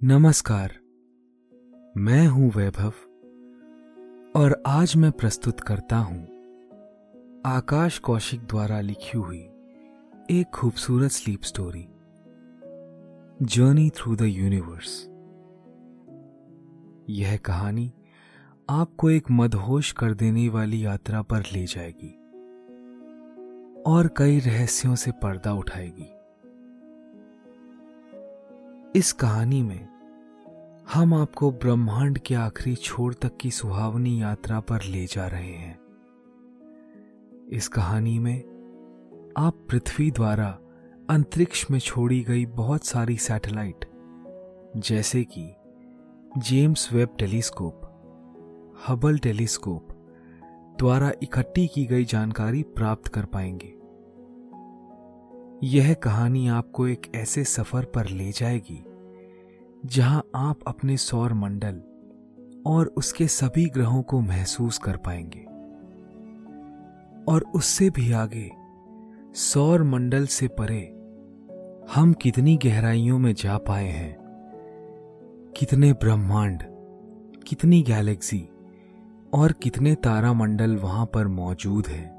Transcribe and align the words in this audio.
नमस्कार। 0.00 0.72
मैं 1.96 2.26
हूँ 2.26 2.50
वैभव, 2.50 2.92
और 4.40 4.62
आज 4.66 4.96
मैं 4.96 5.10
प्रस्तुत 5.12 5.60
करता 5.60 5.96
हूँ 5.96 6.22
आकाश 7.46 7.98
कौशिक 7.98 8.40
द्वारा 8.40 8.80
लिखी 8.80 9.18
हुई 9.18 9.38
एक 10.30 10.50
खूबसूरत 10.54 11.10
sleep 11.10 11.42
story 11.42 11.86
journey 13.46 13.88
through 13.90 14.16
the 14.16 14.22
universe 14.22 14.98
यह 17.10 17.36
कहानी 17.36 17.92
आपको 18.70 19.10
एक 19.10 19.30
मदहोश 19.30 19.92
कर 19.92 20.14
देने 20.14 20.48
वाली 20.48 20.84
यात्रा 20.84 21.22
पर 21.22 21.42
ले 21.52 21.64
जाएगी, 21.66 22.12
और 23.82 24.10
कई 24.16 24.38
रहस्यों 24.40 24.94
से 24.94 25.12
पर्दा 25.12 25.52
उठाएगी। 25.52 26.12
इस 28.96 29.12
कहानी 29.12 29.62
में 29.62 29.88
हम 30.94 31.14
आपको 31.14 31.50
ब्रह्मांड 31.50 32.18
के 32.18 32.34
आखिरी 32.34 32.76
छोर 32.76 33.14
तक 33.14 33.36
की 33.36 33.50
सुहावनी 33.50 34.22
यात्रा 34.22 34.60
पर 34.60 34.82
ले 34.82 35.06
जा 35.06 35.26
रहे 35.26 35.52
हैं। 35.52 35.78
इस 37.52 37.68
कहानी 37.68 38.18
में 38.18 38.38
आप 39.36 39.66
पृथ्वी 39.70 40.10
द्वारा 40.10 40.58
अंतरिक्ष 41.10 41.70
में 41.70 41.78
छोड़ी 41.78 42.20
गई 42.20 42.46
बहुत 42.46 42.84
सारी 42.84 43.16
सैटेलाइट, 43.16 43.84
जैसे 44.76 45.24
कि 45.24 45.54
James 46.38 46.92
Webb 46.92 47.08
telescope, 47.18 47.82
Hubble 48.88 49.18
telescope, 49.18 49.88
द्वारा 50.78 51.12
इकट्ठी 51.22 51.66
की 51.66 51.84
गई 51.84 52.04
जानकारी 52.04 52.62
प्राप्त 52.62 53.08
कर 53.08 53.24
पाएँगे। 53.24 53.75
यह 55.64 55.94
कहानी 55.94 56.48
आपको 56.48 56.88
एक 56.88 57.06
ऐसे 57.14 57.44
सफ़र 57.44 57.84
पर 57.84 58.06
ले 58.06 58.32
जाएगी, 58.32 58.84
जहाँ 59.86 60.22
आप 60.34 60.58
अपने 60.66 60.96
सौर 60.96 61.32
मंडल 61.32 61.80
और 62.66 62.86
उसके 62.86 63.26
सभी 63.26 63.66
ग्रहों 63.66 64.02
को 64.02 64.20
महसूस 64.20 64.78
कर 64.78 64.96
पाएँगे। 64.96 65.44
और 67.32 67.44
उससे 67.54 67.90
भी 67.90 68.12
आगे, 68.12 68.50
सौर 69.34 69.82
मंडल 69.82 70.26
से 70.26 70.48
परे, 70.48 70.80
हम 71.94 72.12
कितनी 72.12 72.56
गहराइयों 72.56 73.18
में 73.18 73.34
जा 73.34 73.58
पाए 73.58 73.88
हैं, 73.88 74.16
कितने 75.56 75.92
ब्रह्मांड, 75.92 76.62
कितनी 77.46 77.82
गैलेक्सी 77.82 78.48
और 79.34 79.52
कितने 79.52 79.94
तारामंडल 79.94 80.76
वहाँ 80.76 81.06
पर 81.06 81.26
मौजूद 81.26 81.86
हैं। 81.86 82.15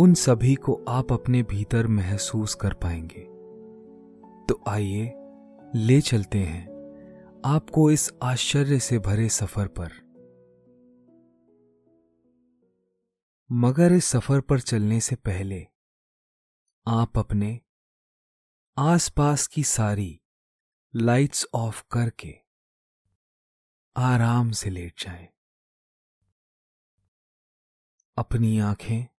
उन 0.00 0.14
सभी 0.14 0.54
को 0.54 0.84
आप 0.88 1.12
अपने 1.12 1.42
भीतर 1.42 1.86
महसूस 1.86 2.54
कर 2.54 2.74
पाएँगे 2.74 3.24
तो 4.46 4.64
आइए, 4.68 5.14
ले 5.74 6.00
चलते 6.00 6.38
हैं 6.38 6.66
आपको 7.44 7.90
इस 7.90 8.12
आश्चर्य 8.22 8.78
से 8.78 8.98
भरे 8.98 9.28
सफ़र 9.28 9.66
पर 9.66 9.90
मगर 13.52 13.92
इस 13.92 14.04
सफ़र 14.04 14.40
पर 14.40 14.60
चलने 14.60 15.00
से 15.00 15.16
पहले, 15.16 15.66
आप 16.88 17.18
अपने 17.18 17.60
आसपास 18.78 19.46
की 19.46 19.64
सारी 19.64 20.20
लाइट्स 20.96 21.46
ऑफ़ 21.54 21.84
करके 21.90 22.34
आराम 23.96 24.50
से 24.50 24.70
लेट 24.70 25.00
जाएँ। 25.00 25.28
अपनी 28.16 28.58
आँखें 28.58 29.19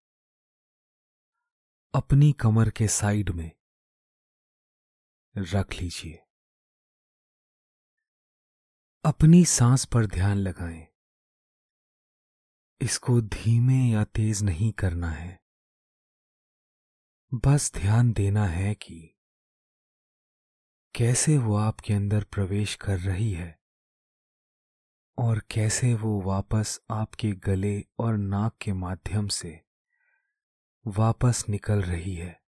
अपनी 1.93 2.33
कमर 2.33 2.69
के 2.69 2.87
साइड 2.87 3.29
में 3.29 3.51
रख 5.37 5.73
लीजिए। 5.73 6.23
अपनी 9.05 9.45
सांस 9.45 9.85
पर 9.85 10.05
ध्यान 10.05 10.37
लगाएँ। 10.37 10.87
इसको 12.81 13.21
धीमे 13.21 13.93
या 13.93 14.03
तेज 14.03 14.43
नहीं 14.43 14.71
करना 14.71 15.09
है। 15.09 15.41
बस 17.33 17.71
ध्यान 17.73 18.13
देना 18.13 18.45
है 18.45 18.75
कि 18.75 19.17
कैसे 20.95 21.37
वो 21.37 21.55
आपके 21.55 21.93
अंदर 21.93 22.23
प्रवेश 22.23 22.75
कर 22.75 22.99
रही 22.99 23.31
है 23.31 23.59
और 25.17 25.39
कैसे 25.39 25.93
वो 25.93 26.21
वापस 26.21 26.79
आपके 26.91 27.31
गले 27.31 27.85
और 27.99 28.17
नाक 28.17 28.57
के 28.61 28.73
माध्यम 28.73 29.27
से 29.27 29.70
वापस 30.87 31.45
निकल 31.49 31.81
रही 31.81 32.15
है। 32.15 32.43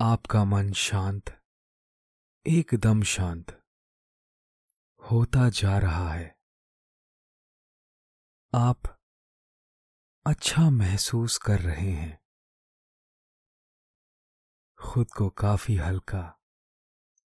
आपका 0.00 0.44
मन 0.44 0.72
शांत, 0.72 1.42
एकदम 2.46 3.02
शांत 3.02 3.64
होता 5.10 5.48
जा 5.48 5.78
रहा 5.78 6.12
है। 6.12 6.38
आप 8.54 8.82
अच्छा 10.26 10.70
महसूस 10.70 11.38
कर 11.38 11.60
रहे 11.60 11.90
हैं। 11.90 12.24
खुद 14.78 15.10
को 15.10 15.30
काफ़ी 15.30 15.76
हल्का 15.76 16.40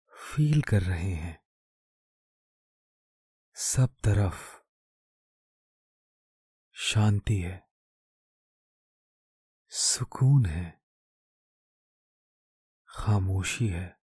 फील 0.09 0.63
कर 0.63 0.83
रहे 0.83 1.15
हैं। 1.15 1.45
सब 3.55 3.97
तरफ़ 4.05 4.63
शांति 6.73 7.41
है। 7.41 7.74
सुकून 9.75 10.45
है। 10.47 10.65
खामोशी 12.91 13.67
है। 13.67 13.97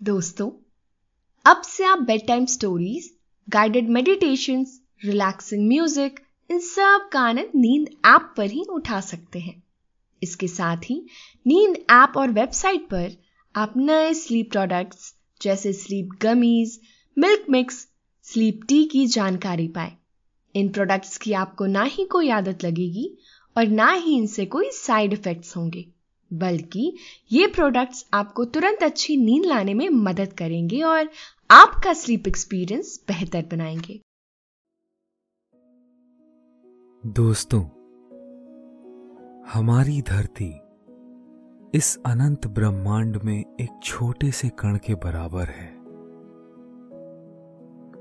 दोस्तों, 0.00 0.48
अब 1.44 1.62
से 1.62 1.84
आप 1.84 1.98
bedtime 2.26 2.46
stories 2.46 3.10
guided 3.48 3.88
meditation 3.88 4.64
relaxing 5.04 5.68
music 5.68 6.20
इन 6.50 6.58
सब 6.60 7.08
का 7.12 7.20
आनंद 7.20 7.52
नींद 7.56 7.88
ऐप 8.06 8.34
पर 8.36 8.50
ही 8.50 8.64
उठा 8.70 9.00
सकते 9.00 9.38
हैं। 9.38 9.62
इसके 10.22 10.48
साथ 10.48 10.90
ही 10.90 11.00
नींद 11.46 11.76
ऐप 11.90 12.16
और 12.16 12.30
वेबसाइट 12.30 12.88
पर 12.90 13.16
आप 13.54 13.74
नए 13.76 14.12
स्लीप 14.14 14.50
प्रोडक्ट्स 14.52 15.14
जैसे 15.40 15.72
sleep 15.72 16.18
gummies 16.22 16.80
milk 17.16 17.46
mix 17.50 17.86
sleep 18.22 18.60
tea 18.68 18.84
की 18.84 19.06
जानकारी 19.06 19.68
पाएँ। 19.68 19.96
इन 20.54 20.68
प्रोडक्ट्स 20.68 21.16
की 21.18 21.32
आपको 21.32 21.66
ना 21.66 21.82
ही 21.82 22.04
कोई 22.04 22.30
आदत 22.30 22.64
लगेगी 22.64 23.08
और 23.56 23.66
ना 23.68 23.90
ही 23.92 24.16
इनसे 24.16 24.46
कोई 24.46 24.70
साइड 24.72 25.12
इफेक्ट्स 25.12 25.56
होंगे, 25.56 25.84
बल्कि 26.30 26.92
ये 27.32 27.46
प्रोडक्ट्स 27.46 28.04
आपको 28.14 28.44
तुरंत 28.44 28.82
अच्छी 28.82 29.16
नींद 29.16 29.44
लाने 29.44 29.74
में 29.74 29.88
मदद 29.88 30.32
करेंगे 30.32 30.82
और 30.82 31.10
आपका 31.50 31.92
स्लीप 31.92 32.28
एक्सपीरियंस 32.28 32.98
बेहतर 33.08 33.46
बनाएँगे। 33.50 34.00
दोस्तों, 37.04 37.62
हमारी 39.50 40.00
धरती 40.02 40.52
इस 41.74 41.96
अनंत 42.06 42.46
ब्रह्मांड 42.46 43.16
में 43.16 43.38
एक 43.38 43.80
छोटे 43.84 44.30
से 44.30 44.48
कण 44.48 44.76
के 44.76 44.94
बराबर 44.94 45.48
है। 45.48 45.71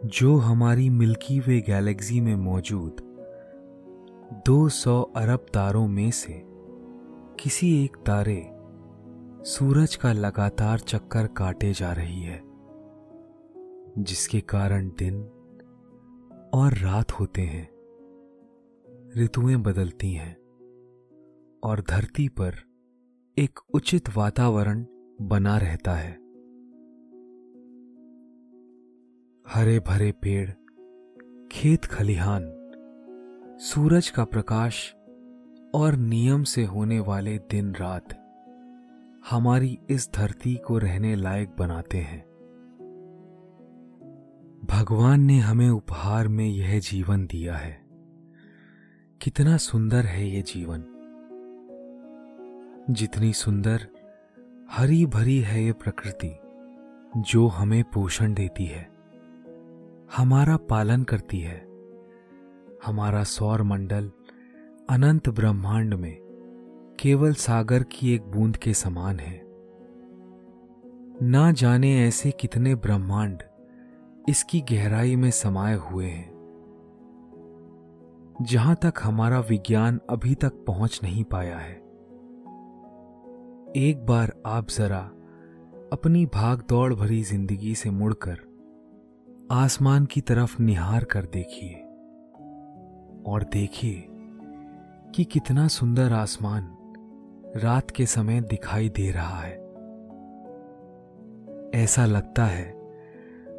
जो 0.06 0.38
हमारी 0.38 0.90
मिल्की 0.90 1.40
वे 1.40 1.62
गैलेक्सी 1.62 2.22
में 2.22 2.36
मौजूद 2.36 3.02
200 4.48 5.12
अरब 5.16 5.46
तारों 5.54 5.88
में 5.88 6.12
से 6.12 6.44
किसी 7.40 7.84
एक 7.86 7.96
तारे 7.96 8.50
सूरज 9.50 9.96
का 9.96 10.14
लगातार 10.14 10.80
चक्कर 10.80 11.28
काटे 11.28 11.74
जा 11.74 11.92
रही 11.92 12.22
है, 12.22 12.42
जिसके 13.98 14.40
कारण 14.40 14.88
दिन 14.88 15.24
और 16.54 16.74
रात 16.74 17.12
होते 17.12 17.42
हैं, 17.42 17.70
ऋतुएँ 19.18 19.56
बदलती 19.56 20.14
हैं 20.14 20.36
और 21.64 21.82
धरती 21.90 22.28
पर 22.28 22.56
एक 23.38 23.60
उचित 23.74 24.18
वातावरण 24.18 24.86
बना 25.22 25.58
रहता 25.58 25.92
है। 25.92 26.21
हरे 29.54 29.80
भरे 29.80 30.12
पेड़, 30.12 30.50
खेत 31.52 31.86
खलिहान, 31.86 32.44
सूरज 33.60 34.10
का 34.10 34.26
प्रकाश 34.26 34.96
और 35.76 35.96
नियम 35.96 36.44
से 36.44 36.64
होने 36.64 37.00
वाले 37.00 37.38
दिन 37.38 37.76
रात 37.76 38.34
हमारी 39.30 39.80
इस 39.90 40.10
धरती 40.16 40.56
को 40.56 40.78
रहने 40.78 41.16
लायक 41.16 41.50
बनाते 41.60 41.98
हैं। 41.98 42.26
भगवान 44.66 45.22
ने 45.22 45.40
हमें 45.40 45.70
उपहार 45.70 46.28
में 46.28 46.46
यह 46.46 46.80
जीवन 46.80 47.26
दिया 47.26 47.56
है। 47.56 47.82
कितना 49.22 49.58
सुंदर 49.58 50.02
है 50.06 50.30
ये 50.30 50.42
जीवन। 50.42 50.84
जितनी 52.90 53.34
सुंदर, 53.34 53.88
हरी 54.72 55.06
भरी 55.06 55.40
है 55.40 55.64
ये 55.64 55.72
प्रकृति, 55.72 56.40
जो 57.18 57.48
हमें 57.48 57.84
पोषण 57.84 58.34
देती 58.34 58.66
है। 58.66 58.91
हमारा 60.18 60.58
पालन 60.58 61.04
करती 61.04 61.40
है। 61.40 61.68
हमारा 62.86 63.24
सौर 63.24 63.62
मंडल 63.64 64.12
अनंत 64.90 65.30
ब्रह्मांड 65.30 65.94
में 65.94 66.18
केवल 67.00 67.34
सागर 67.34 67.84
की 67.84 68.14
एक 68.16 68.22
बूंद 68.22 68.58
के 68.58 68.74
समान 68.74 69.20
है। 69.20 69.42
ना 71.24 71.52
जाने 71.52 72.08
ऐसे 72.08 72.32
कितने 72.32 72.76
ब्रह्मांड 72.76 73.44
इसकी 74.30 74.62
गहराई 74.62 75.16
में 75.16 75.32
समाये 75.32 75.76
हुए 75.76 76.06
हैं। 76.06 76.30
जहाँ 78.42 78.76
तक 78.76 78.94
हमारा 79.04 79.40
विज्ञान 79.40 80.00
अभी 80.10 80.36
तक 80.36 80.64
पहुँच 80.68 81.00
नहीं 81.04 81.24
पाया 81.24 81.58
है। 81.58 81.76
एक 83.78 84.06
बार 84.06 84.34
आप 84.46 84.68
जरा 84.70 85.02
अपनी 85.94 86.26
भाग 86.26 86.64
दौड़ 86.70 86.94
भरी 86.94 87.24
ज़िंदगी 87.24 87.76
से 87.76 87.90
मुड़कर 87.90 88.51
आसमान 89.52 90.06
की 90.06 90.22
तरफ़ 90.22 90.62
निहार 90.62 91.04
कर 91.04 91.26
देखिए 91.26 91.74
और 93.26 93.44
देखिए 93.54 94.08
कि 95.16 95.24
कितना 95.24 95.68
सुंदर 95.68 96.14
आसमान 96.14 96.78
रात 97.56 97.92
के 97.92 98.06
समय 98.06 98.42
दिखाई 98.42 98.90
दे 98.90 99.12
रहा 99.12 99.42
है। 99.42 99.58
ऐसा 101.84 102.06
लगता 102.06 102.46
है, 102.46 102.96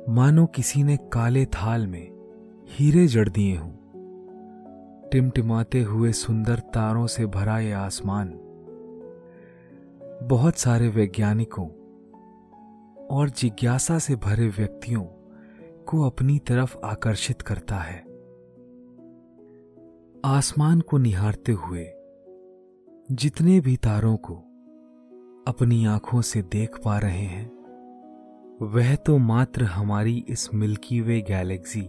मानो 0.09 0.47
किसी 0.47 0.83
ने 0.83 0.97
काले 0.97 1.47
थाल 1.47 1.87
में 1.87 2.11
हीरे 2.69 3.07
जड़ 3.07 3.29
दिए 3.29 3.57
हों। 3.57 3.73
टिमटिमाते 5.13 5.83
हुए 5.83 6.13
सुंदर 6.13 6.59
तारों 6.59 7.07
से 7.07 7.27
भरा 7.27 7.59
यह 7.59 7.79
आसमान। 7.79 8.33
बहुत 10.23 10.57
सारे 10.57 10.89
वैज्ञानिकों 10.89 11.67
और 13.07 13.31
जिज्ञासा 13.31 13.99
से 13.99 14.17
भरे 14.17 14.49
व्यक्तियों 14.49 15.05
को 15.93 16.03
अपनी 16.03 16.39
तरफ़ 16.39 16.77
आकर्षित 16.85 17.43
करता 17.43 17.77
है। 17.77 17.99
आसमान 20.25 20.81
को 20.81 20.99
निहारते 20.99 21.53
हुए, 21.53 21.87
जितने 23.13 23.61
भी 23.61 23.77
तारों 23.77 24.17
को 24.17 24.35
अपनी 25.49 25.87
आँखों 25.87 26.21
से 26.21 26.43
देख 26.43 26.79
पा 26.85 26.99
रहे 26.99 27.25
हैं, 27.25 27.51
वह 28.63 28.95
तो 28.95 29.19
मात्र 29.19 29.65
हमारी 29.65 30.25
इस 30.29 30.55
मिल्की 30.55 31.01
वे 31.01 31.21
गैलेक्सी 31.21 31.89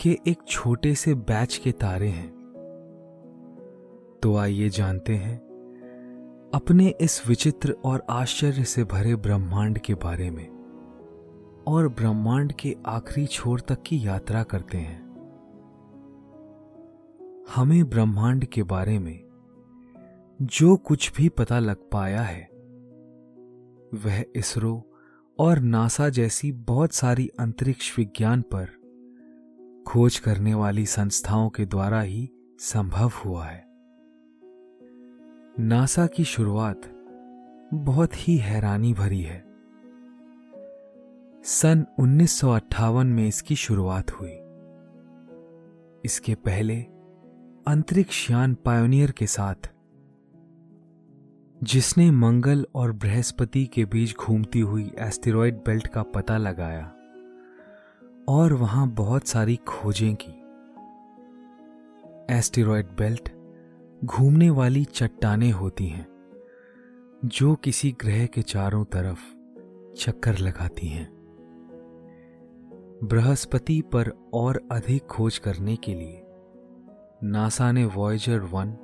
के 0.00 0.18
एक 0.26 0.38
छोटे 0.48 0.94
से 0.94 1.14
बैच 1.14 1.56
के 1.56 1.72
तारे 1.72 2.08
हैं। 2.08 2.30
तो 4.22 4.36
आइए 4.36 4.68
जानते 4.68 5.14
हैं, 5.14 5.36
अपने 6.54 6.94
इस 7.00 7.28
विचित्र 7.28 7.72
और 7.84 8.06
आश्चर्य 8.10 8.64
से 8.64 8.84
भरे 8.84 9.16
ब्रह्मांड 9.16 9.78
के 9.78 9.94
बारे 9.94 10.30
में। 10.30 10.57
और 11.68 11.88
ब्रह्मांड 11.88 12.52
के 12.52 12.76
आखिरी 12.86 13.26
छोर 13.26 13.60
तक 13.60 13.82
की 13.82 14.06
यात्रा 14.06 14.42
करते 14.42 14.78
हैं। 14.78 15.08
हमें 17.54 17.88
ब्रह्मांड 17.88 18.44
के 18.44 18.62
बारे 18.62 18.98
में 18.98 19.24
जो 20.42 20.76
कुछ 20.76 21.12
भी 21.16 21.28
पता 21.28 21.58
लग 21.58 21.76
पाया 21.92 22.22
है, 22.22 22.48
वह 23.94 24.24
इसरो 24.36 24.92
और 25.38 25.58
नासा 25.58 26.08
जैसी 26.08 26.52
बहुत 26.52 26.92
सारी 26.92 27.30
अंतरिक्ष 27.40 27.98
विज्ञान 27.98 28.42
पर 28.42 28.68
खोज 29.88 30.18
करने 30.18 30.54
वाली 30.54 30.86
संस्थाओं 30.86 31.50
के 31.50 31.66
द्वारा 31.66 32.00
ही 32.00 32.30
संभव 32.58 33.10
हुआ 33.24 33.44
है। 33.44 33.64
नासा 35.60 36.06
की 36.06 36.24
शुरुआत 36.24 36.80
बहुत 37.74 38.28
ही 38.28 38.36
हैरानी 38.36 38.94
भरी 38.94 39.20
है। 39.20 39.47
सन 41.44 41.84
1958 41.98 43.06
में 43.06 43.28
इसकी 43.28 43.54
शुरुआत 43.56 44.10
हुई। 44.10 44.30
इसके 46.04 46.34
पहले 46.34 46.76
अंतरिक्ष 47.66 48.30
यान 48.30 48.54
पायोनियर 48.54 49.10
के 49.10 49.26
साथ, 49.26 49.70
जिसने 51.64 52.10
मंगल 52.10 52.66
और 52.74 52.92
बृहस्पति 52.92 53.66
के 53.66 53.84
बीच 53.84 54.16
घूमती 54.16 54.60
हुई 54.60 54.92
एस्टेरॉयड 54.98 55.54
बेल्ट 55.56 55.86
का 55.86 56.02
पता 56.02 56.36
लगाया 56.36 56.92
और 58.28 58.52
वहाँ 58.52 58.88
बहुत 58.88 59.28
सारी 59.28 59.56
खोजें 59.56 60.16
की। 60.20 60.32
एस्टेरॉयड 62.34 62.86
बेल्ट 62.86 63.32
घूमने 64.04 64.50
वाली 64.50 64.84
चट्टानें 64.84 65.52
होती 65.52 65.86
हैं, 65.86 66.06
जो 67.24 67.54
किसी 67.54 67.96
ग्रह 68.00 68.26
के 68.26 68.42
चारों 68.42 68.84
तरफ़ 68.84 69.20
चक्कर 69.96 70.38
लगाती 70.38 70.86
हैं। 70.86 71.17
बृहस्पति 73.04 73.82
पर 73.92 74.30
और 74.34 74.68
अधिक 74.72 75.02
खोज 75.02 75.38
करने 75.38 75.76
के 75.76 75.94
लिए। 75.94 76.22
नासा 77.22 77.72
ने 77.72 77.84
वॉयजर 77.84 78.40
वन 78.40 78.76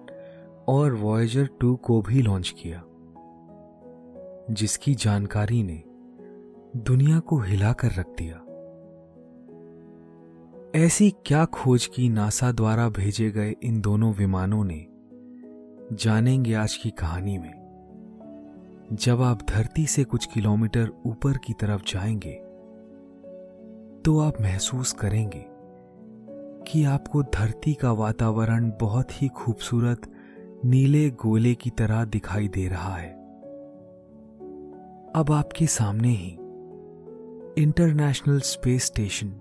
और 0.69 0.94
वॉयजर 0.94 1.49
टू 1.61 1.76
को 1.76 2.02
भी 2.02 2.22
लॉन्च 2.22 2.55
किया, 2.58 2.84
जिसकी 4.50 4.94
जानकारी 4.94 5.62
ने 5.62 5.83
दुनिया 6.76 7.21
को 7.21 7.38
हिलाकर 7.38 7.88
रख 7.88 8.06
दिया। 8.09 8.40
ऐसी 10.85 11.11
क्या 11.26 11.44
खोज 11.44 11.87
की 11.87 12.09
नासा 12.09 12.52
द्वारा 12.52 12.88
भेजे 12.88 13.30
गए 13.30 13.54
इन 13.62 13.80
दोनों 13.80 14.12
विमानों 14.12 14.64
ने, 14.64 14.87
जानेंगे 15.97 16.54
आज 16.54 16.75
की 16.75 16.90
कहानी 16.90 17.38
में। 17.38 17.64
जब 18.92 19.23
आप 19.23 19.42
धरती 19.50 19.87
से 19.87 20.04
कुछ 20.04 20.26
किलोमीटर 20.26 20.90
ऊपर 21.06 21.38
की 21.38 21.52
तरफ़ 21.52 21.83
जाएँगे 21.83 22.44
तो 24.04 24.18
आप 24.18 24.40
महसूस 24.40 24.92
करेंगे 24.92 25.44
कि 26.68 26.84
आपको 26.84 27.23
धरती 27.23 27.75
का 27.75 27.92
वातावरण 27.92 28.70
बहुत 28.80 29.23
ही 29.23 29.28
खूबसूरत 29.28 30.00
नीले 30.64 31.11
गोले 31.11 31.54
की 31.54 31.70
तरह 31.70 32.04
दिखाई 32.04 32.49
दे 32.49 32.68
रहा 32.68 32.96
है। 32.96 33.11
अब 35.16 35.26
आपके 35.30 35.66
सामने 35.66 36.08
ही 36.08 36.30
इंटरनेशनल 37.62 38.40
स्पेस 38.40 38.84
स्टेशन, 38.84 39.32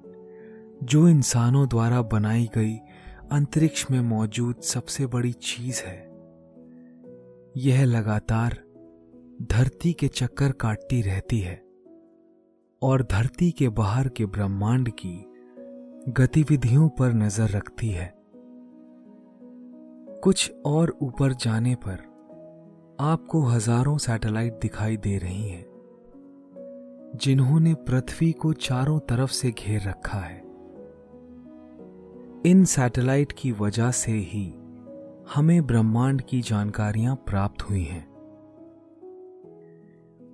जो 0.84 1.08
इंसानों 1.08 1.67
द्वारा 1.67 2.01
बनाई 2.01 2.50
गई 2.55 2.75
अंतरिक्ष 3.32 3.86
में 3.91 4.01
मौजूद 4.01 4.55
सबसे 4.55 5.05
बड़ी 5.05 5.34
चीज़ 5.34 5.82
है, 5.84 6.00
यह 7.58 7.84
लगातार 7.86 8.58
धरती 9.41 9.93
के 9.93 10.08
चक्कर 10.08 10.51
काटती 10.51 11.01
रहती 11.01 11.39
है। 11.39 11.73
और 12.84 13.04
धरती 13.04 13.52
के 13.52 13.68
बाहर 13.70 14.08
के 14.08 14.25
ब्रह्मांड 14.25 14.90
की 14.90 15.16
गतिविधियों 16.12 16.88
पर 16.90 17.13
नज़र 17.13 17.50
रखती 17.50 17.90
है। 17.90 18.13
कुछ 20.24 20.52
और 20.66 20.98
ऊपर 21.02 21.34
जाने 21.34 21.75
पर 21.75 22.00
आपको 23.02 23.42
हज़ारों 23.42 23.98
सैटेलाइट 23.98 24.60
दिखाई 24.62 24.98
दे 24.98 25.18
रही 25.18 25.48
हैं, 25.48 25.66
जिन्होंने 27.16 27.74
पृथ्वी 27.74 28.32
को 28.32 28.54
चारों 28.54 29.00
तरफ़ 29.00 29.32
से 29.32 29.52
घेर 29.52 29.82
रखा 29.82 30.20
है। 30.20 30.42
इन 32.46 32.63
सैटेलाइट 32.66 33.32
की 33.32 33.52
वजह 33.52 33.92
से 33.92 34.12
ही 34.12 34.48
हमें 35.36 35.66
ब्रह्मांड 35.66 36.22
की 36.22 36.42
जानकारियाँ 36.42 37.16
प्राप्त 37.28 37.62
हुई 37.62 37.84
हैं। 37.84 38.12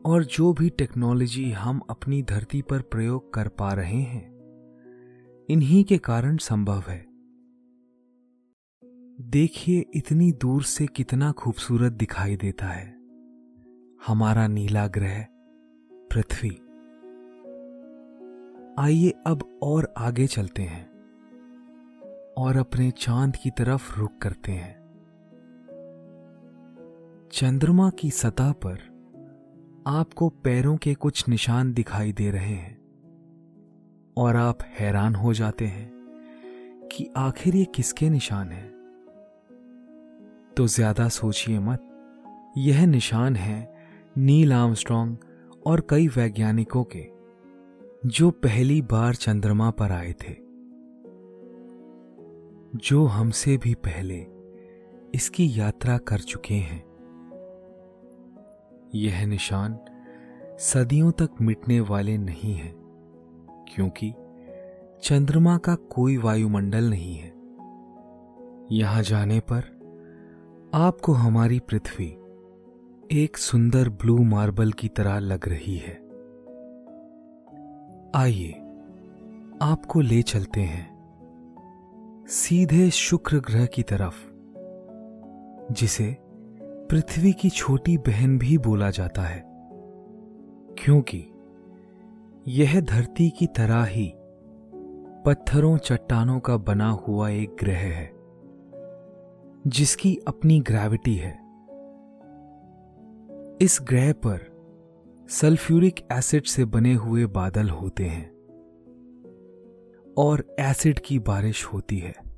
और 0.05 0.23
जो 0.23 0.53
भी 0.53 0.69
टेक्नोलॉजी 0.69 1.51
हम 1.51 1.81
अपनी 1.89 2.23
धरती 2.23 2.61
पर 2.61 2.81
प्रयोग 2.81 3.33
कर 3.33 3.47
पा 3.47 3.73
रहे 3.73 4.01
हैं, 4.01 4.39
इन्हीं 5.49 5.83
के 5.83 5.97
कारण 5.97 6.37
संभव 6.37 6.83
है। 6.87 7.05
देखिए, 9.21 9.85
इतनी 9.93 10.31
दूर 10.31 10.63
से 10.63 10.85
कितना 10.85 11.31
खूबसूरत 11.31 11.91
दिखाई 11.91 12.35
देता 12.35 12.65
है। 12.65 12.99
हमारा 14.07 14.47
नीला 14.47 14.87
ग्रह, 14.87 15.27
पृथ्वी। 15.93 16.61
आइए 18.79 19.09
अब 19.27 19.59
और 19.63 19.93
आगे 19.97 20.27
चलते 20.27 20.61
हैं 20.61 20.89
और 22.37 22.57
अपने 22.57 22.91
चाँद 22.91 23.35
की 23.35 23.49
तरफ़ 23.49 23.99
रुक 23.99 24.17
करते 24.21 24.51
हैं। 24.51 24.79
चंद्रमा 27.31 27.89
की 27.89 28.11
सतह 28.11 28.51
पर 28.51 28.88
आपको 29.89 30.29
पैरों 30.29 30.77
के 30.77 30.93
कुछ 30.93 31.29
निशान 31.29 31.73
दिखाई 31.73 32.11
दे 32.11 32.31
रहे 32.31 32.53
हैं 32.53 32.77
और 34.17 34.35
आप 34.35 34.57
हैरान 34.79 35.15
हो 35.15 35.33
जाते 35.33 35.65
हैं 35.65 36.89
कि 36.91 37.09
आखिर 37.17 37.55
ये 37.55 37.65
किसके 37.65 38.09
निशान 38.09 38.49
हैं। 38.49 38.69
तो 40.57 40.67
ज़्यादा 40.67 41.07
सोचिए 41.09 41.59
मत, 41.59 41.81
यह 42.57 42.85
निशान 42.85 43.35
है 43.35 43.73
नील 44.17 44.53
आर्मस्ट्रॉन्ग 44.53 45.17
और 45.65 45.87
कई 45.89 46.07
वैज्ञानिकों 46.07 46.83
के, 46.83 47.05
जो 48.09 48.31
पहली 48.31 48.81
बार 48.81 49.15
चंद्रमा 49.15 49.71
पर 49.71 49.91
आए 49.91 50.13
थे। 50.13 50.35
जो 52.77 53.05
हमसे 53.05 53.57
भी 53.57 53.73
पहले 53.73 54.27
इसकी 55.15 55.59
यात्रा 55.59 55.97
कर 55.97 56.19
चुके 56.19 56.55
हैं। 56.55 56.88
यह 58.95 59.25
निशान 59.25 59.79
सदियों 60.59 61.11
तक 61.11 61.29
मिटने 61.41 61.79
वाले 61.79 62.17
नहीं 62.17 62.53
हैं, 62.53 62.73
क्योंकि 63.69 64.13
चंद्रमा 65.03 65.57
का 65.57 65.75
कोई 65.75 66.17
वायुमंडल 66.17 66.89
नहीं 66.89 67.15
है। 67.15 67.33
यहाँ 68.71 69.03
जाने 69.03 69.39
पर 69.39 69.79
आपको 70.73 71.13
हमारी 71.13 71.59
पृथ्वी 71.59 72.07
एक 73.11 73.37
सुंदर 73.37 73.89
ब्लू 73.89 74.23
मार्बल 74.23 74.71
की 74.71 74.87
तरह 74.87 75.19
लग 75.19 75.47
रही 75.47 75.77
है। 75.77 75.93
आइए, 78.15 78.51
आपको 79.61 80.01
ले 80.01 80.21
चलते 80.21 80.61
हैं 80.61 80.99
सीधे 82.29 82.89
शुक्र 82.89 83.37
ग्रह 83.37 83.65
की 83.65 83.83
तरफ़, 83.83 84.15
जिसे 85.73 86.17
पृथ्वी 86.89 87.31
की 87.33 87.49
छोटी 87.49 87.97
बहन 87.97 88.37
भी 88.37 88.57
बोला 88.57 88.89
जाता 88.89 89.21
है, 89.21 89.43
क्योंकि 90.79 91.17
यह 92.47 92.79
धरती 92.81 93.29
की 93.29 93.47
तरह 93.47 93.83
ही 93.83 94.13
पत्थरों 95.25 95.77
चट्टानों 95.77 96.39
का 96.39 96.57
बना 96.57 96.89
हुआ 96.89 97.29
एक 97.29 97.55
ग्रह 97.59 97.77
है, 97.77 98.11
जिसकी 99.67 100.15
अपनी 100.27 100.59
ग्रेविटी 100.59 101.15
है। 101.15 101.31
इस 103.61 103.79
ग्रह 103.83 104.11
पर 104.13 104.47
सल्फ्यूरिक 105.29 106.07
एसिड 106.11 106.43
से 106.43 106.65
बने 106.65 106.93
हुए 106.93 107.25
बादल 107.25 107.69
होते 107.69 108.05
हैं, 108.05 108.29
और 110.17 110.55
एसिड 110.59 110.99
की 110.99 111.19
बारिश 111.19 111.65
होती 111.65 111.97
है। 111.97 112.28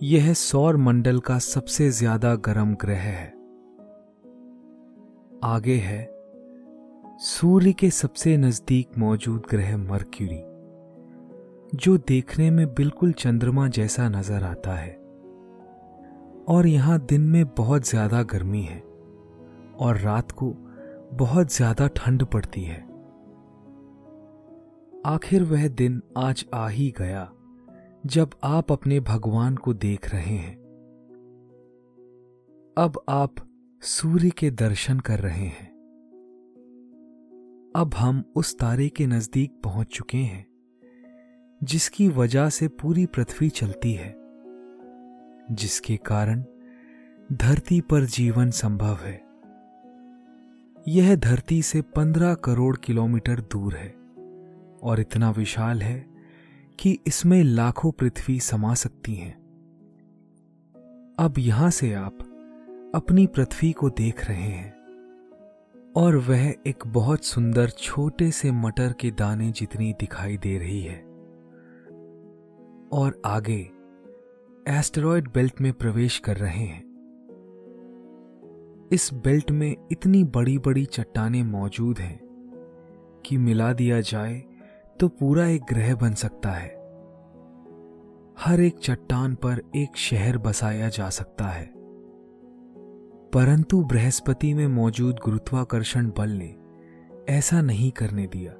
यह 0.00 0.32
सौर 0.32 0.76
मंडल 0.76 1.18
का 1.18 1.38
सबसे 1.38 1.88
ज़्यादा 1.90 2.34
गर्म 2.36 2.74
ग्रह 2.74 3.00
है। 3.00 3.26
आगे 5.44 5.76
है, 5.76 6.02
सूर्य 7.20 7.72
के 7.72 7.88
सबसे 7.90 8.36
नज़दीक 8.36 8.98
मौजूद 8.98 9.46
ग्रह 9.50 9.76
मर्क्यूरी, 9.76 10.40
जो 11.76 11.96
देखने 11.98 12.50
में 12.50 12.66
बिल्कुल 12.74 13.12
चंद्रमा 13.12 13.68
जैसा 13.68 14.08
नज़र 14.08 14.44
आता 14.44 14.74
है। 14.74 14.92
और 16.48 16.66
यहाँ 16.66 16.98
दिन 17.00 17.20
में 17.20 17.44
बहुत 17.48 17.88
ज़्यादा 17.88 18.22
गर्मी 18.22 18.62
है, 18.62 18.78
और 19.78 19.98
रात 19.98 20.32
को 20.32 20.50
बहुत 21.12 21.54
ज़्यादा 21.54 21.86
ठंड 21.86 22.24
पड़ती 22.24 22.64
है। 22.64 22.80
आखिर 25.06 25.42
वह 25.42 25.66
दिन 25.68 26.02
आज 26.16 26.44
आ 26.54 26.68
ही 26.68 26.92
गया। 26.98 27.28
जब 28.06 28.30
आप 28.44 28.72
अपने 28.72 29.00
भगवान 29.00 29.56
को 29.56 29.74
देख 29.74 30.14
रहे 30.14 30.36
हैं, 30.36 30.56
अब 32.78 33.04
आप 33.08 33.34
सूर्य 33.82 34.30
के 34.30 34.50
दर्शन 34.50 35.00
कर 35.00 35.18
रहे 35.18 35.46
हैं। 35.46 35.66
अब 37.76 37.90
हम 37.94 38.24
उस 38.36 38.58
तारे 38.58 38.88
के 38.88 39.06
नज़दीक 39.06 39.60
पहुँच 39.64 39.86
चुके 39.86 40.18
हैं, 40.18 40.46
जिसकी 41.64 42.08
वजह 42.08 42.48
से 42.48 42.68
पूरी 42.68 43.06
पृथ्वी 43.06 43.48
चलती 43.48 43.92
है, 43.92 44.16
जिसके 45.50 45.96
कारण 45.96 46.44
धरती 47.32 47.80
पर 47.80 48.04
जीवन 48.04 48.50
संभव 48.50 48.96
है। 48.96 49.24
यह 50.88 51.16
धरती 51.16 51.62
से 51.62 51.82
पंद्रह 51.82 52.34
करोड़ 52.34 52.76
किलोमीटर 52.76 53.40
दूर 53.40 53.74
है 53.74 53.94
और 54.82 55.00
इतना 55.00 55.30
विशाल 55.30 55.82
है 55.82 56.15
कि 56.80 56.98
इसमें 57.06 57.44
लाखों 57.44 57.92
पृथ्वी 57.92 58.40
समा 58.40 58.74
सकती 58.74 59.14
हैं। 59.14 59.46
अब 61.18 61.34
यहाँ 61.38 61.70
से 61.70 61.94
आप 61.94 62.18
अपनी 62.94 63.26
पृथ्वी 63.26 63.72
को 63.72 63.90
देख 63.90 64.28
रहे 64.28 64.42
हैं 64.42 64.76
और 65.96 66.16
वह 66.16 66.54
एक 66.66 66.86
बहुत 66.86 67.24
सुंदर 67.24 67.70
छोटे 67.70 68.30
से 68.30 68.52
मटर 68.52 68.92
के 68.92 69.10
दाने 69.10 69.50
जितनी 69.50 69.92
दिखाई 69.92 70.36
दे 70.36 70.58
रही 70.58 70.82
है। 70.82 70.98
और 72.92 73.22
आगे 73.26 73.70
एस्टेरॉयड 74.68 75.28
बेल्ट 75.28 75.60
में 75.60 75.72
प्रवेश 75.72 76.18
कर 76.18 76.36
रहे 76.36 76.64
हैं। 76.64 76.86
इस 78.92 79.10
बेल्ट 79.14 79.50
में 79.50 79.76
इतनी 79.92 80.24
बड़ी 80.24 80.58
बड़ी 80.58 80.84
चट्टानें 80.84 81.42
मौजूद 81.42 81.98
हैं 81.98 82.20
कि 83.26 83.36
मिला 83.36 83.72
दिया 83.72 84.00
जाए 84.00 84.44
तो 85.00 85.08
पूरा 85.08 85.46
एक 85.46 85.62
ग्रह 85.62 85.94
बन 85.94 86.12
सकता 86.12 86.50
है। 86.50 86.68
हर 88.38 88.60
एक 88.60 88.78
चट्टान 88.78 89.34
पर 89.34 89.62
एक 89.76 89.96
शहर 89.96 90.38
बसाया 90.38 90.88
जा 90.88 91.08
सकता 91.10 91.44
है। 91.44 91.72
परंतु 93.34 93.84
बृहस्पति 93.84 94.54
में 94.54 94.66
मौजूद 94.66 95.16
गुरुत्वाकर्षण 95.24 96.10
बल 96.10 96.30
ने 96.30 96.56
ऐसा 97.28 97.60
नहीं 97.60 97.90
करने 97.90 98.26
दिया, 98.26 98.52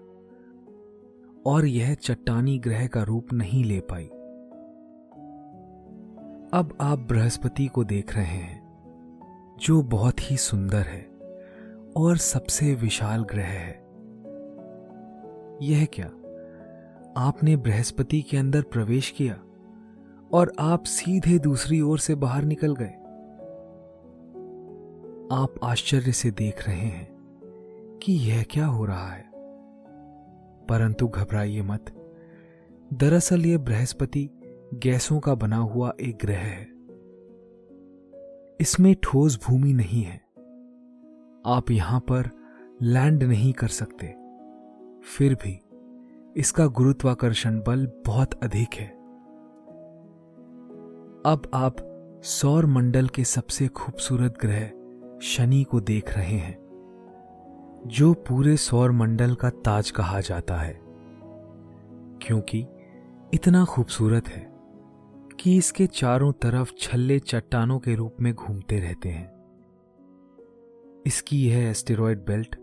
और 1.46 1.64
यह 1.64 1.94
चट्टानी 1.94 2.58
ग्रह 2.58 2.86
का 2.86 3.02
रूप 3.02 3.32
नहीं 3.32 3.64
ले 3.64 3.80
पाई। 3.80 4.06
अब 6.60 6.78
आप 6.80 6.98
बृहस्पति 6.98 7.66
को 7.66 7.84
देख 7.84 8.16
रहे 8.16 8.24
हैं, 8.24 8.66
जो 9.58 9.82
बहुत 9.82 10.30
ही 10.30 10.36
सुंदर 10.36 10.82
है 10.82 11.02
और 11.96 12.16
सबसे 12.16 12.74
विशाल 12.74 13.24
ग्रह 13.24 13.46
है। 13.46 13.86
यह 15.62 15.84
क्या? 15.92 16.10
आपने 17.16 17.56
बृहस्पति 17.56 18.22
के 18.22 18.36
अंदर 18.36 18.62
प्रवेश 18.62 19.10
किया 19.10 19.34
और 20.32 20.52
आप 20.58 20.82
सीधे 20.84 21.38
दूसरी 21.38 21.80
ओर 21.80 21.98
से 21.98 22.14
बाहर 22.14 22.44
निकल 22.44 22.74
गए। 22.74 22.94
आप 25.32 25.54
आश्चर्य 25.62 26.12
से 26.12 26.30
देख 26.30 26.68
रहे 26.68 26.76
हैं 26.76 27.08
कि 28.02 28.12
यह 28.12 28.44
क्या 28.50 28.66
हो 28.66 28.84
रहा 28.84 29.08
है। 29.08 29.30
परंतु 30.68 31.08
घबराइए 31.08 31.62
मत। 31.62 31.84
दरअसल 32.92 33.46
यह 33.46 33.58
बृहस्पति 33.58 34.30
गैसों 34.74 35.20
का 35.20 35.34
बना 35.34 35.56
हुआ 35.56 35.92
एक 36.00 36.18
ग्रह 36.20 36.38
है। 36.38 36.68
इसमें 38.60 38.96
ठोस 39.02 39.46
भूमि 39.46 39.72
नहीं 39.72 40.02
है। 40.02 40.22
आप 41.46 41.64
यहाँ 41.70 42.00
पर 42.00 42.30
लैंड 42.82 43.22
नहीं 43.22 43.52
कर 43.52 43.68
सकते। 43.68 44.06
फिर 45.02 45.34
भी 45.34 45.65
इसका 46.36 46.66
गुरुत्वाकर्षण 46.66 47.60
बल 47.60 47.86
बहुत 48.06 48.34
अधिक 48.34 48.74
है। 48.74 48.86
अब 51.26 51.50
आप 51.54 51.76
सौर 52.24 52.66
मंडल 52.66 53.06
के 53.08 53.24
सबसे 53.24 53.68
खूबसूरत 53.68 54.38
ग्रह 54.40 54.70
शनि 55.22 55.62
को 55.64 55.80
देख 55.80 56.16
रहे 56.16 56.36
हैं, 56.36 56.56
जो 57.86 58.12
पूरे 58.14 58.56
सौर 58.56 58.92
मंडल 58.92 59.34
का 59.34 59.50
ताज 59.50 59.90
कहा 59.90 60.20
जाता 60.20 60.56
है, 60.56 60.80
क्योंकि 62.22 62.66
इतना 63.34 63.64
खूबसूरत 63.64 64.28
है 64.28 64.46
कि 65.40 65.56
इसके 65.56 65.86
चारों 65.86 66.32
तरफ़ 66.32 66.72
छल्ले 66.78 67.18
चट्टानों 67.18 67.78
के 67.78 67.94
रूप 67.94 68.16
में 68.20 68.34
घूमते 68.34 68.80
रहते 68.80 69.08
हैं। 69.08 69.30
इसकी 71.06 71.48
यह 71.48 71.70
एस्टेरॉयड 71.70 72.18
बेल्ट 72.18 72.56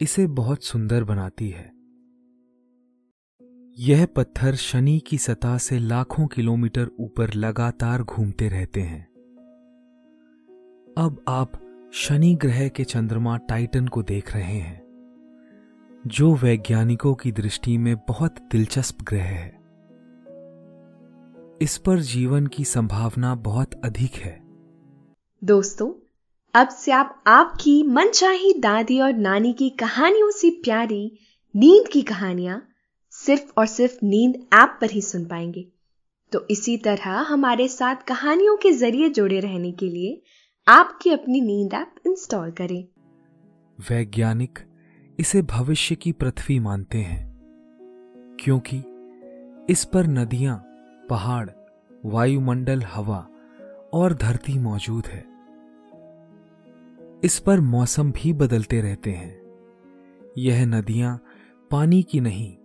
इसे 0.00 0.26
बहुत 0.26 0.64
सुंदर 0.64 1.04
बनाती 1.04 1.50
है। 1.50 1.81
यह 3.78 4.06
पत्थर 4.06 4.54
शनि 4.54 5.00
की 5.06 5.18
सतह 5.18 5.58
से 5.58 5.78
लाखों 5.78 6.26
किलोमीटर 6.26 6.90
ऊपर 7.00 7.34
लगातार 7.34 8.02
घूमते 8.02 8.48
रहते 8.48 8.80
हैं। 8.80 9.02
अब 10.98 11.24
आप 11.28 11.52
शनि 11.92 12.34
ग्रह 12.34 12.68
के 12.68 12.84
चंद्रमा 12.84 13.36
टाइटन 13.36 13.86
को 13.86 14.02
देख 14.02 14.34
रहे 14.34 14.58
हैं, 14.58 14.82
जो 16.06 16.34
वैज्ञानिकों 16.34 17.14
की 17.14 17.32
दृष्टि 17.32 17.78
में 17.78 17.96
बहुत 17.96 18.34
दिलचस्प 18.52 19.02
ग्रह 19.02 19.22
है। 19.22 19.48
इस 21.62 21.78
पर 21.86 21.98
जीवन 21.98 22.46
की 22.46 22.64
संभावना 22.64 23.34
बहुत 23.34 23.80
अधिक 23.84 24.14
है। 24.14 24.42
दोस्तों, 25.44 25.92
अब 26.54 26.68
से 26.68 26.92
आप 26.92 27.24
आपकी 27.26 27.82
मनचाही 27.82 28.52
दादी 28.58 29.00
और 29.00 29.12
नानी 29.12 29.52
की 29.52 29.70
कहानियों 29.70 30.30
से 30.30 30.50
प्यारी, 30.50 31.18
नींद 31.56 31.88
की 31.88 32.02
कहानियाँ 32.02 32.68
सिर्फ़ 33.12 33.52
और 33.58 33.66
सिर्फ़ 33.66 33.96
नींद 34.02 34.34
ऐप 34.34 34.78
पर 34.80 34.90
ही 34.90 35.00
सुन 35.02 35.24
पाएँगे। 35.24 35.68
तो 36.32 36.46
इसी 36.50 36.76
तरह 36.76 37.10
हमारे 37.10 37.68
साथ 37.68 37.96
कहानियों 37.96 38.56
के 38.56 38.72
ज़रिए 38.72 39.08
जुड़े 39.08 39.40
रहने 39.40 39.72
के 39.72 39.88
लिए 39.88 40.22
आपकी 40.68 41.10
अपनी 41.10 41.40
नींद 41.40 41.74
ऐप 41.74 41.94
इंस्टॉल 42.06 42.50
करें। 42.50 42.84
वैज्ञानिक 43.90 44.58
इसे 45.20 45.42
भविष्य 45.42 45.94
की 45.94 46.12
पृथ्वी 46.12 46.58
मानते 46.58 46.98
हैं, 46.98 47.32
क्योंकि 48.40 48.82
इस 49.72 49.84
पर 49.84 50.06
नदियाँ, 50.06 50.56
पहाड़, 51.10 51.50
वायुमंडल, 52.06 52.82
हवा 52.82 53.28
और 53.92 54.14
धरती 54.14 54.58
मौजूद 54.58 55.06
है। 55.06 55.24
इस 57.24 57.38
पर 57.46 57.60
मौसम 57.60 58.12
भी 58.12 58.32
बदलते 58.32 58.80
रहते 58.80 59.10
हैं। 59.10 59.40
यह 60.38 60.66
नदियाँ 60.66 61.24
पानी 61.70 62.02
की 62.02 62.20
नहीं 62.20 62.56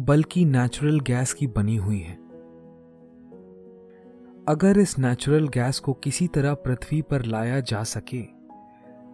बल्कि 0.00 0.44
नेचुरल 0.44 1.00
गैस 1.00 1.32
की 1.32 1.46
बनी 1.46 1.76
हुई 1.76 2.00
है। 2.00 2.14
अगर 4.48 4.78
इस 4.78 4.98
नेचुरल 4.98 5.48
गैस 5.48 5.78
को 5.78 5.92
किसी 5.92 6.26
तरह 6.28 6.54
पृथ्वी 6.54 7.02
पर 7.02 7.24
लाया 7.24 7.60
जा 7.60 7.82
सके 7.82 8.22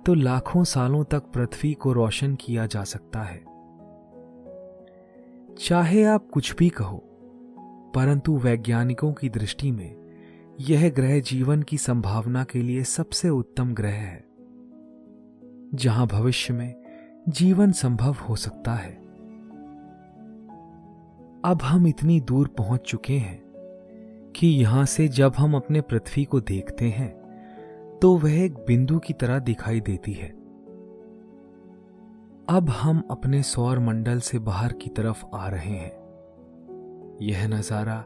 तो 0.06 0.14
लाखों 0.14 0.64
सालों 0.64 1.04
तक 1.04 1.22
पृथ्वी 1.22 1.72
को 1.74 1.92
रोशन 1.92 2.34
किया 2.34 2.66
जा 2.66 2.84
सकता 2.84 3.22
है। 3.22 3.44
चाहे 5.58 6.04
आप 6.04 6.28
कुछ 6.30 6.54
भी 6.56 6.68
कहो, 6.68 7.02
परंतु 7.94 8.36
वैज्ञानिकों 8.36 9.12
की 9.12 9.28
दृष्टि 9.28 9.70
में 9.70 9.96
यह 10.60 10.88
ग्रह 10.90 11.20
जीवन 11.20 11.62
की 11.62 11.78
संभावना 11.78 12.44
के 12.44 12.62
लिए 12.62 12.84
सबसे 12.84 13.28
उत्तम 13.28 13.74
ग्रह 13.74 13.90
है, 13.90 14.24
जहाँ 15.74 16.06
भविष्य 16.06 16.54
में 16.54 16.74
जीवन 17.28 17.72
संभव 17.72 18.16
हो 18.28 18.36
सकता 18.36 18.74
है। 18.74 18.99
अब 21.44 21.62
हम 21.62 21.86
इतनी 21.86 22.20
दूर 22.20 22.48
पहुँच 22.48 22.80
चुके 22.80 23.12
हैं 23.12 24.32
कि 24.36 24.46
यहाँ 24.46 24.84
से 24.86 25.06
जब 25.08 25.34
हम 25.34 25.54
अपने 25.54 25.80
पृथ्वी 25.80 26.24
को 26.24 26.40
देखते 26.40 26.88
हैं 26.88 27.08
तो 27.98 28.12
वह 28.18 28.32
एक 28.34 28.54
बिंदु 28.58 28.98
की 28.98 29.12
तरह 29.12 29.38
दिखाई 29.38 29.80
देती 29.80 30.12
है। 30.12 30.28
अब 32.48 32.70
हम 32.70 33.02
अपने 33.10 33.42
सौर 33.42 33.78
मंडल 33.78 34.20
से 34.20 34.38
बाहर 34.38 34.72
की 34.72 34.90
तरफ़ 34.90 35.24
आ 35.34 35.48
रहे 35.48 35.74
हैं। 35.74 37.18
यह 37.22 37.46
नज़ारा 37.48 38.04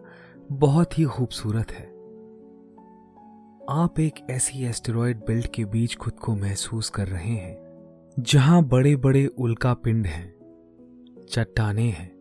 बहुत 0.53 0.99
ही 0.99 1.05
खूबसूरत 1.05 1.73
है। 1.73 1.87
आप 3.71 4.01
एक 4.01 4.27
ऐसी 4.31 4.65
एस्टेरॉयड 4.65 5.19
बेल्ट 5.19 5.53
के 5.55 5.65
बीच 5.65 5.97
खुद 5.97 6.13
को 6.13 6.35
महसूस 6.37 6.91
कर 6.91 7.09
रहे 7.09 7.35
हैं, 7.35 7.57
जहाँ 8.21 8.63
बड़े 8.65 8.97
बड़े 8.97 9.27
उल्का 9.27 9.75
पिंड 9.75 10.07
हैं, 10.07 10.35
चट्टाने 11.31 11.89
हैं। 11.91 12.13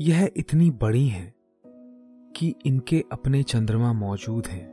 यह 0.00 0.30
इतनी 0.36 0.70
बड़ी 0.70 1.08
हैं 1.08 1.34
कि 2.36 2.54
इनके 2.66 3.04
अपने 3.12 3.42
चंद्रमा 3.42 3.92
मौजूद 3.92 4.46
हैं। 4.46 4.66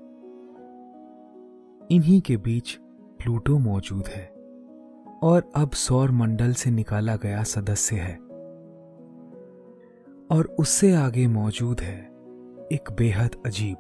इन्हीं 1.92 2.22
के 2.22 2.38
बीच 2.38 2.78
प्लूटो 3.20 3.58
मौजूद 3.60 4.08
है 4.08 4.26
और 5.24 5.52
अब 5.56 5.72
सौर 5.72 6.12
मंडल 6.12 6.54
से 6.54 6.72
निकाला 6.72 7.16
गया 7.16 7.44
सदस्य 7.44 7.96
है 7.96 8.16
और 10.32 10.56
उससे 10.60 10.94
आगे 10.94 11.28
मौजूद 11.28 11.82
है 11.82 12.00
एक 12.72 12.92
बेहद 12.98 13.36
अजीब 13.46 13.78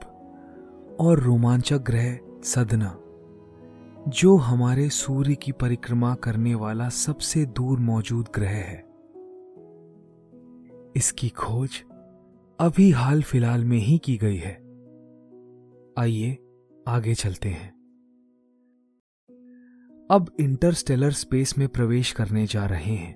और 0.99 1.19
रोमांचक 1.19 1.77
ग्रह 1.77 2.17
सदना, 2.43 2.97
जो 4.07 4.35
हमारे 4.35 4.89
सूर्य 4.89 5.35
की 5.35 5.51
परिक्रमा 5.51 6.15
करने 6.15 6.55
वाला 6.55 6.89
सबसे 6.89 7.45
दूर 7.45 7.79
मौजूद 7.79 8.29
ग्रह 8.35 8.49
है। 8.49 8.90
इसकी 10.95 11.29
खोज 11.29 11.83
अभी 12.59 12.91
हाल 12.91 13.21
फ़िलहाल 13.21 13.65
में 13.65 13.77
ही 13.77 13.97
की 13.97 14.17
गई 14.17 14.35
है। 14.35 14.61
आइए, 15.99 16.37
आगे 16.87 17.13
चलते 17.13 17.49
हैं। 17.49 17.81
अब 20.11 20.31
इंटरस्टेलर 20.39 21.11
स्पेस 21.11 21.57
में 21.57 21.67
प्रवेश 21.67 22.11
करने 22.11 22.45
जा 22.45 22.65
रहे 22.65 22.95
हैं। 22.95 23.13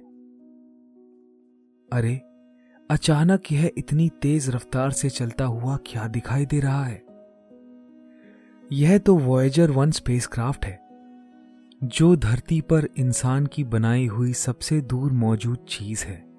अरे, 1.93 2.15
अचानक 2.91 3.51
यह 3.51 3.71
इतनी 3.77 4.09
तेज 4.21 4.49
रफ्तार 4.49 4.91
से 4.91 5.09
चलता 5.09 5.45
हुआ 5.45 5.77
क्या 5.77 6.07
दिखाई 6.07 6.45
दे 6.45 6.59
रहा 6.59 6.85
है? 6.85 7.05
यह 8.71 8.97
तो 8.97 9.15
वॉयजर 9.15 9.71
वन 9.71 9.91
स्पेसक्राफ्ट 9.91 10.65
है, 10.65 10.87
जो 11.83 12.15
धरती 12.15 12.61
पर 12.61 12.89
इंसान 12.97 13.45
की 13.45 13.63
बनाई 13.63 14.07
हुई 14.07 14.33
सबसे 14.33 14.81
दूर 14.81 15.11
मौजूद 15.11 15.57
चीज़ 15.57 16.05
है। 16.05 16.34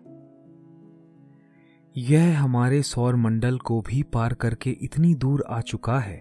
यह 1.98 2.42
हमारे 2.42 2.82
सौर 2.82 3.16
मंडल 3.16 3.58
को 3.58 3.80
भी 3.80 4.02
पार 4.02 4.34
करके 4.34 4.70
इतनी 4.70 5.14
दूर 5.14 5.44
आ 5.48 5.60
चुका 5.60 5.98
है। 5.98 6.18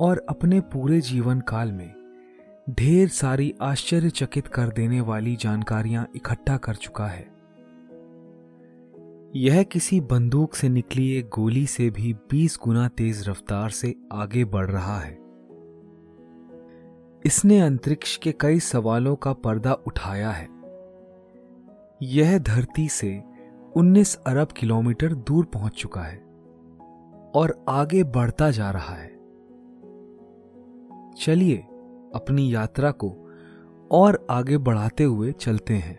और 0.00 0.26
अपने 0.28 0.60
पूरे 0.60 1.00
जीवन 1.00 1.40
काल 1.40 1.72
में 1.72 1.94
ढेर 2.70 3.08
सारी 3.08 3.54
आश्चर्यचकित 3.62 4.46
कर 4.46 4.68
देने 4.68 5.00
वाली 5.00 5.36
जानकारियाँ 5.36 6.08
इकट्ठा 6.16 6.56
कर 6.56 6.74
चुका 6.74 7.06
है। 7.06 7.28
यह 9.36 9.62
किसी 9.62 10.00
बंदूक 10.00 10.54
से 10.54 10.68
निकली 10.68 11.12
एक 11.12 11.28
गोली 11.28 11.66
से 11.66 11.90
भी 11.90 12.16
20 12.30 12.58
गुना 12.64 12.88
तेज 12.88 13.28
रफ्तार 13.28 13.70
से 13.70 13.94
आगे 14.12 14.44
बढ़ 14.44 14.70
रहा 14.70 14.98
है। 15.00 15.18
इसने 17.24 17.60
अंतरिक्ष 17.60 18.16
के 18.16 18.32
कई 18.32 18.60
सवालों 18.60 19.16
का 19.16 19.32
पर्दा 19.32 19.72
उठाया 19.72 20.30
है। 20.30 20.48
यह 22.02 22.38
धरती 22.38 22.88
से 22.88 23.35
19 23.76 24.14
अरब 24.26 24.48
किलोमीटर 24.48 25.14
दूर 25.14 25.44
पहुँच 25.44 25.72
चुका 25.72 26.00
है 26.00 26.16
और 27.34 27.64
आगे 27.68 28.04
बढ़ता 28.04 28.50
जा 28.50 28.70
रहा 28.70 28.94
है। 28.94 29.08
चलिए 31.18 31.56
अपनी 32.14 32.54
यात्रा 32.54 32.90
को 32.90 33.10
और 33.90 34.26
आगे 34.30 34.58
बढ़ाते 34.58 35.04
हुए 35.04 35.32
चलते 35.32 35.74
हैं। 35.74 35.96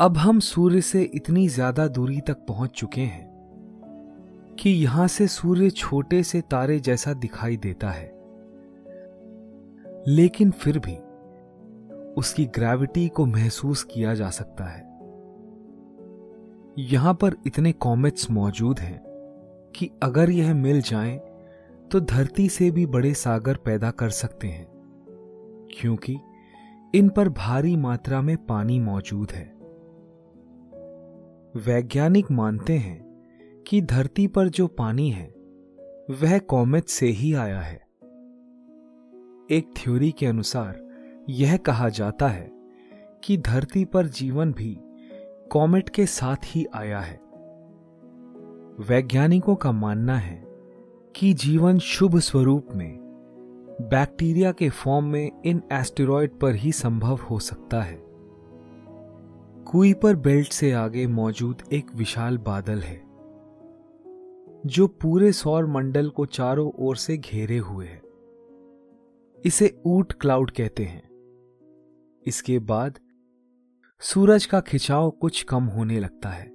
अब 0.00 0.16
हम 0.16 0.40
सूर्य 0.40 0.80
से 0.80 1.02
इतनी 1.02 1.48
ज़्यादा 1.48 1.88
दूरी 1.88 2.20
तक 2.20 2.46
पहुँच 2.48 2.70
चुके 2.70 3.00
हैं 3.00 4.56
कि 4.60 4.70
यहाँ 4.70 5.08
से 5.08 5.28
सूर्य 5.28 5.70
छोटे 5.70 6.22
से 6.22 6.40
तारे 6.40 6.80
जैसा 6.80 7.12
दिखाई 7.12 7.56
देता 7.56 7.90
है। 7.90 8.12
लेकिन 10.08 10.50
फिर 10.50 10.78
भी 10.78 10.96
उसकी 12.14 12.44
ग्रेविटी 12.44 13.08
को 13.08 13.26
महसूस 13.26 13.82
किया 13.84 14.14
जा 14.14 14.30
सकता 14.30 14.64
है। 14.64 14.93
यहाँ 16.78 17.14
पर 17.14 17.36
इतने 17.46 17.72
कॉमेट्स 17.72 18.30
मौजूद 18.30 18.78
हैं 18.78 19.00
कि 19.76 19.90
अगर 20.02 20.30
यह 20.30 20.54
मिल 20.54 20.80
जाएँ 20.80 21.18
तो 21.90 22.00
धरती 22.00 22.48
से 22.48 22.70
भी 22.70 22.86
बड़े 22.86 23.14
सागर 23.14 23.56
पैदा 23.56 23.90
कर 23.90 24.08
सकते 24.10 24.48
हैं, 24.48 24.66
क्योंकि 25.80 26.16
इन 26.94 27.08
पर 27.08 27.28
भारी 27.28 27.76
मात्रा 27.76 28.20
में 28.22 28.36
पानी 28.46 28.80
मौजूद 28.80 29.30
है। 29.30 29.44
वैज्ञानिक 31.56 32.30
मानते 32.30 32.72
हैं 32.72 33.02
कि 33.66 33.80
धरती 33.82 34.26
पर 34.26 34.48
जो 34.48 34.66
पानी 34.66 35.10
है, 35.10 35.26
वह 36.10 36.38
कॉमेट 36.38 36.84
से 36.84 37.06
ही 37.06 37.34
आया 37.34 37.60
है। 37.60 37.80
एक 39.50 39.74
थ्योरी 39.76 40.10
के 40.12 40.26
अनुसार 40.26 40.80
यह 41.28 41.56
कहा 41.56 41.88
जाता 41.88 42.28
है 42.28 42.50
कि 43.24 43.36
धरती 43.36 43.84
पर 43.84 44.06
जीवन 44.06 44.52
भी 44.52 44.78
कॉमेट 45.52 45.88
के 45.88 46.06
साथ 46.06 46.36
ही 46.44 46.66
आया 46.74 47.00
है। 47.00 47.20
वैज्ञानिकों 48.80 49.54
का 49.54 49.72
मानना 49.72 50.16
है 50.16 50.44
कि 51.16 51.32
जीवन 51.32 51.78
शुभ 51.78 52.18
स्वरूप 52.18 52.68
में 52.74 52.98
बैक्टीरिया 53.80 54.52
के 54.52 54.68
फॉर्म 54.68 55.04
में 55.04 55.30
इन 55.44 55.62
एस्टेरॉयड 55.72 56.38
पर 56.38 56.54
ही 56.54 56.72
संभव 56.72 57.16
हो 57.16 57.38
सकता 57.38 57.82
है। 57.82 58.04
कुईपर 59.64 60.16
बेल्ट 60.16 60.52
से 60.52 60.72
आगे 60.72 61.06
मौजूद 61.06 61.62
एक 61.72 61.94
विशाल 61.94 62.38
बादल 62.38 62.78
है, 62.78 63.02
जो 64.66 64.86
पूरे 64.86 65.32
सौर 65.32 65.66
मंडल 65.66 66.08
को 66.08 66.26
चारों 66.26 66.72
ओर 66.78 66.96
से 66.96 67.16
घेरे 67.16 67.58
हुए 67.58 67.86
है। 67.86 68.02
इसे 69.44 69.82
ऊट 69.86 70.12
क्लाउड 70.12 70.50
कहते 70.50 70.84
हैं। 70.84 71.08
इसके 72.26 72.58
बाद 72.58 72.98
सूरज 74.02 74.44
का 74.46 74.58
खिंचाव 74.60 75.10
कुछ 75.12 75.42
कम 75.42 75.64
होने 75.64 75.98
लगता 76.00 76.28
है। 76.28 76.50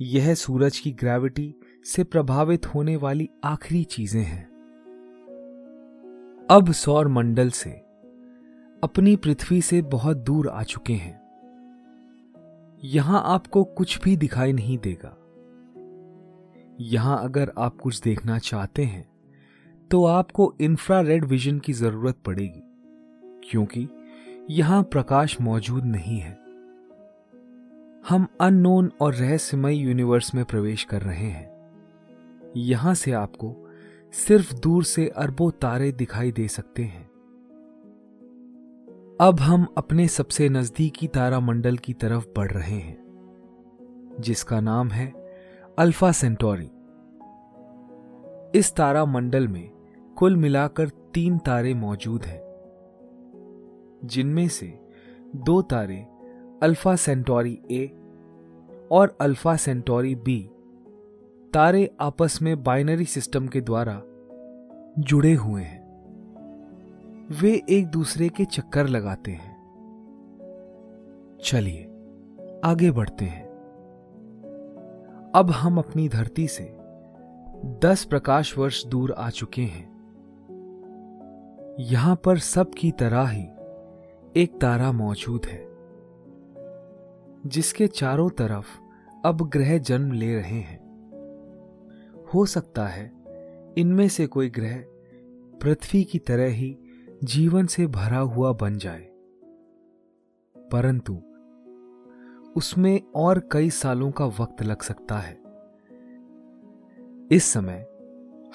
यह 0.00 0.32
सूरज 0.34 0.78
की 0.78 0.90
ग्रेविटी 0.92 1.54
से 1.86 2.04
प्रभावित 2.04 2.66
होने 2.66 2.96
वाली 2.96 3.28
आखिरी 3.44 3.82
चीज़ें 3.84 4.22
हैं। 4.22 4.42
अब 6.50 6.72
सौर 6.72 7.08
मंडल 7.08 7.50
से 7.50 7.70
अपनी 8.82 9.14
पृथ्वी 9.16 9.60
से 9.62 9.80
बहुत 9.84 10.16
दूर 10.18 10.48
आ 10.48 10.62
चुके 10.64 10.92
हैं। 10.94 11.20
यहाँ 12.86 13.22
आपको 13.26 13.64
कुछ 13.66 13.98
भी 14.02 14.16
दिखाई 14.16 14.52
नहीं 14.52 14.78
देगा। 14.78 15.16
यहाँ 16.86 17.22
अगर 17.24 17.52
आप 17.58 17.76
कुछ 17.76 18.00
देखना 18.00 18.38
चाहते 18.40 18.84
हैं 18.84 19.08
तो 19.90 20.04
आपको 20.06 20.52
इंफ्रारेड 20.60 21.24
विजन 21.26 21.58
की 21.58 21.72
ज़रूरत 21.74 22.18
पड़ेगी, 22.26 22.62
क्योंकि 23.42 23.88
यहाँ 24.50 24.82
प्रकाश 24.82 25.40
मौजूद 25.40 25.84
नहीं 25.84 26.18
है। 26.18 26.38
हम 28.08 28.26
अननोन 28.40 28.92
और 29.00 29.14
रहस्यमय 29.14 29.74
यूनिवर्स 29.74 30.34
में 30.34 30.44
प्रवेश 30.44 30.84
कर 30.84 31.02
रहे 31.02 31.28
हैं। 31.28 31.50
यहाँ 32.56 32.94
से 32.94 33.12
आपको 33.12 33.68
सिर्फ़ 34.12 34.54
दूर 34.54 34.84
से 34.84 35.08
अरबों 35.08 35.50
तारे 35.50 35.92
दिखाई 35.92 36.32
दे 36.32 36.48
सकते 36.48 36.82
हैं। 36.82 37.10
अब 39.20 39.40
हम 39.40 39.66
अपने 39.76 40.08
सबसे 40.08 40.48
नजदीकी 40.48 41.06
तारामंडल 41.06 41.76
की 41.76 41.92
तरफ़ 41.92 42.26
बढ़ 42.36 42.50
रहे 42.50 42.78
हैं, 42.78 44.16
जिसका 44.20 44.60
नाम 44.60 44.88
है 44.88 45.12
अल्फ़ा 45.78 46.12
सेंटोरी। 46.12 46.70
इस 48.58 48.74
तारामंडल 48.76 49.48
में 49.48 49.70
कुल 50.16 50.36
मिलाकर 50.36 50.88
तीन 50.88 51.38
तारे 51.38 51.74
मौजूद 51.74 52.24
हैं। 52.24 52.49
जिनमें 54.04 54.48
से 54.48 54.78
दो 55.36 55.62
तारे 55.62 56.06
अल्फ़ा 56.62 56.96
सेंटोरी 56.96 57.62
ए 57.70 57.86
और 58.92 59.18
अल्फ़ा 59.20 59.56
सेंटोरी 59.56 60.14
बी 60.14 60.50
तारे 61.52 61.90
आपस 62.00 62.38
में 62.42 62.62
बाइनरी 62.62 63.04
सिस्टम 63.04 63.46
के 63.46 63.60
द्वारा 63.60 64.02
जुड़े 64.98 65.34
हुए 65.34 65.62
हैं। 65.62 65.80
वे 67.42 67.62
एक 67.68 67.86
दूसरे 67.86 68.28
के 68.28 68.44
चक्कर 68.44 68.86
लगाते 68.86 69.32
हैं। 69.32 69.60
चलिए, 71.44 71.82
आगे 72.64 72.90
बढ़ते 72.90 73.24
हैं। 73.24 73.50
अब 75.34 75.50
हम 75.50 75.78
अपनी 75.78 76.08
धरती 76.08 76.48
से 76.48 76.76
दस 77.64 78.06
प्रकाश 78.10 78.58
वर्ष 78.58 78.86
दूर 78.86 79.12
आ 79.12 79.30
चुके 79.30 79.62
हैं। 79.62 79.90
यहाँ 81.80 82.16
पर 82.16 82.38
सबकी 82.38 82.90
तरह 82.90 83.28
ही 83.28 83.48
एक 84.36 84.60
तारा 84.60 84.92
मौजूद 84.92 85.46
है, 85.46 85.66
जिसके 87.46 87.86
चारों 87.86 88.30
तरफ़ 88.30 88.66
अब 89.24 89.48
ग्रह 89.48 89.78
जन्म 89.78 90.12
ले 90.12 90.34
रहे 90.34 90.60
हैं। 90.60 90.80
हो 92.34 92.46
सकता 92.46 92.86
है 92.86 93.12
इनमें 93.78 94.08
से 94.08 94.26
कोई 94.26 94.50
ग्रह 94.50 94.84
पृथ्वी 95.62 96.04
की 96.04 96.18
तरह 96.18 96.46
ही 96.46 96.78
जीवन 97.24 97.66
से 97.66 97.86
भरा 97.86 98.18
हुआ 98.18 98.52
बन 98.52 98.78
जाए। 98.78 99.10
परंतु 100.72 101.14
उसमें 102.56 103.00
और 103.14 103.48
कई 103.52 103.70
सालों 103.70 104.10
का 104.10 104.24
वक्त 104.24 104.62
लग 104.62 104.82
सकता 104.82 105.18
है। 105.18 105.40
इस 107.32 107.44
समय 107.44 107.86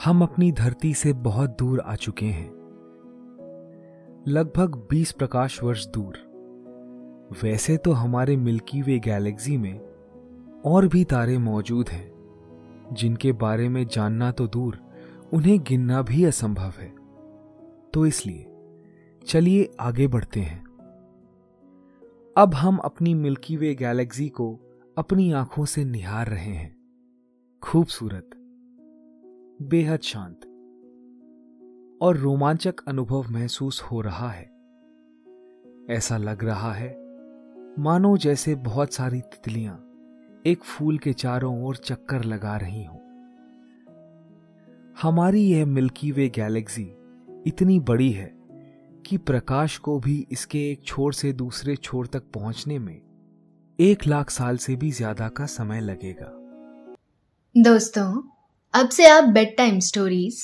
हम 0.06 0.22
अपनी 0.22 0.52
धरती 0.52 0.94
से 0.94 1.14
बहुत 1.14 1.50
दूर 1.60 1.80
आ 1.80 1.96
चुके 1.96 2.26
हैं। 2.26 2.55
लगभग 4.28 4.88
20 4.92 5.12
प्रकाश 5.12 5.64
वर्ष 5.64 5.88
दूर। 5.88 6.18
वैसे 7.44 7.78
तो 7.78 7.92
हमारे 7.92 8.38
मिल्की 8.38 8.82
वे 8.82 9.00
गैलेक्सी 9.00 9.58
में 9.58 9.80
और 10.66 10.88
भी 10.88 11.04
तारे 11.04 11.38
मौजूद 11.38 11.90
हैं, 11.90 12.12
जिनके 12.94 13.32
बारे 13.32 13.70
में 13.70 13.88
जानना 13.88 14.32
तो 14.32 14.48
दूर, 14.48 14.80
उन्हें 15.34 15.64
गिनना 15.64 16.02
भी 16.02 16.26
असंभव 16.26 16.74
है। 16.80 16.96
तो 17.94 18.06
इसलिए, 18.06 18.46
चलिए 19.28 19.72
आगे 19.80 20.08
बढ़ते 20.08 20.40
हैं। 20.40 20.66
अब 22.38 22.54
हम 22.54 22.78
अपनी 22.78 23.14
मिल्की 23.14 23.58
वे 23.58 23.76
गैलेक्सी 23.76 24.30
को 24.30 24.60
अपनी 24.98 25.32
आँखों 25.32 25.66
से 25.66 25.86
निहार 25.86 26.28
रहे 26.28 26.54
हैं। 26.54 26.78
खूबसूरत, 27.64 28.30
बेहद 29.62 30.00
शांत। 30.00 30.40
और 32.02 32.18
रोमांचक 32.18 32.82
अनुभव 32.88 33.26
महसूस 33.32 33.82
हो 33.82 34.02
रहा 34.02 34.30
है। 34.30 34.46
ऐसा 35.90 36.18
लग 36.18 36.44
रहा 36.44 36.74
है, 36.74 36.90
मानो 37.80 38.16
जैसे 38.18 38.56
बहुत 38.56 38.94
सारी 38.94 39.22
तितलियाँ 39.22 39.76
एक 40.46 40.64
फूल 40.64 40.98
के 40.98 41.14
चारों 41.14 41.64
ओर 41.64 41.76
चक्कर 41.76 42.24
लगा 42.24 42.56
रही 42.58 42.84
हों। 42.84 43.00
हमारी 45.02 45.42
यह 45.42 45.66
मिल्की 45.66 46.12
वे 46.12 46.28
गैलेक्सी 46.30 46.92
इतनी 47.48 47.80
बड़ी 47.80 48.12
है 48.12 48.32
कि 49.06 49.18
प्रकाश 49.18 49.78
को 49.78 50.00
भी 50.00 50.26
इसके 50.32 50.60
एक 50.72 50.84
छोर 50.86 51.14
से 51.14 51.32
दूसरे 51.34 51.76
छोर 51.76 52.08
तक 52.08 52.24
पहुँचने 52.34 52.80
में 52.80 53.02
एक 53.80 54.08
लाख 54.08 54.30
साल 54.30 54.58
से 54.58 54.76
भी 54.76 54.92
ज़्यादा 54.92 55.28
का 55.30 55.46
समय 55.46 55.82
लगेगा। 55.82 56.32
दोस्तों, 57.56 58.22
अब 58.74 58.90
से 58.90 59.08
आप 59.08 59.24
bedtime 59.58 59.80
stories 59.80 60.44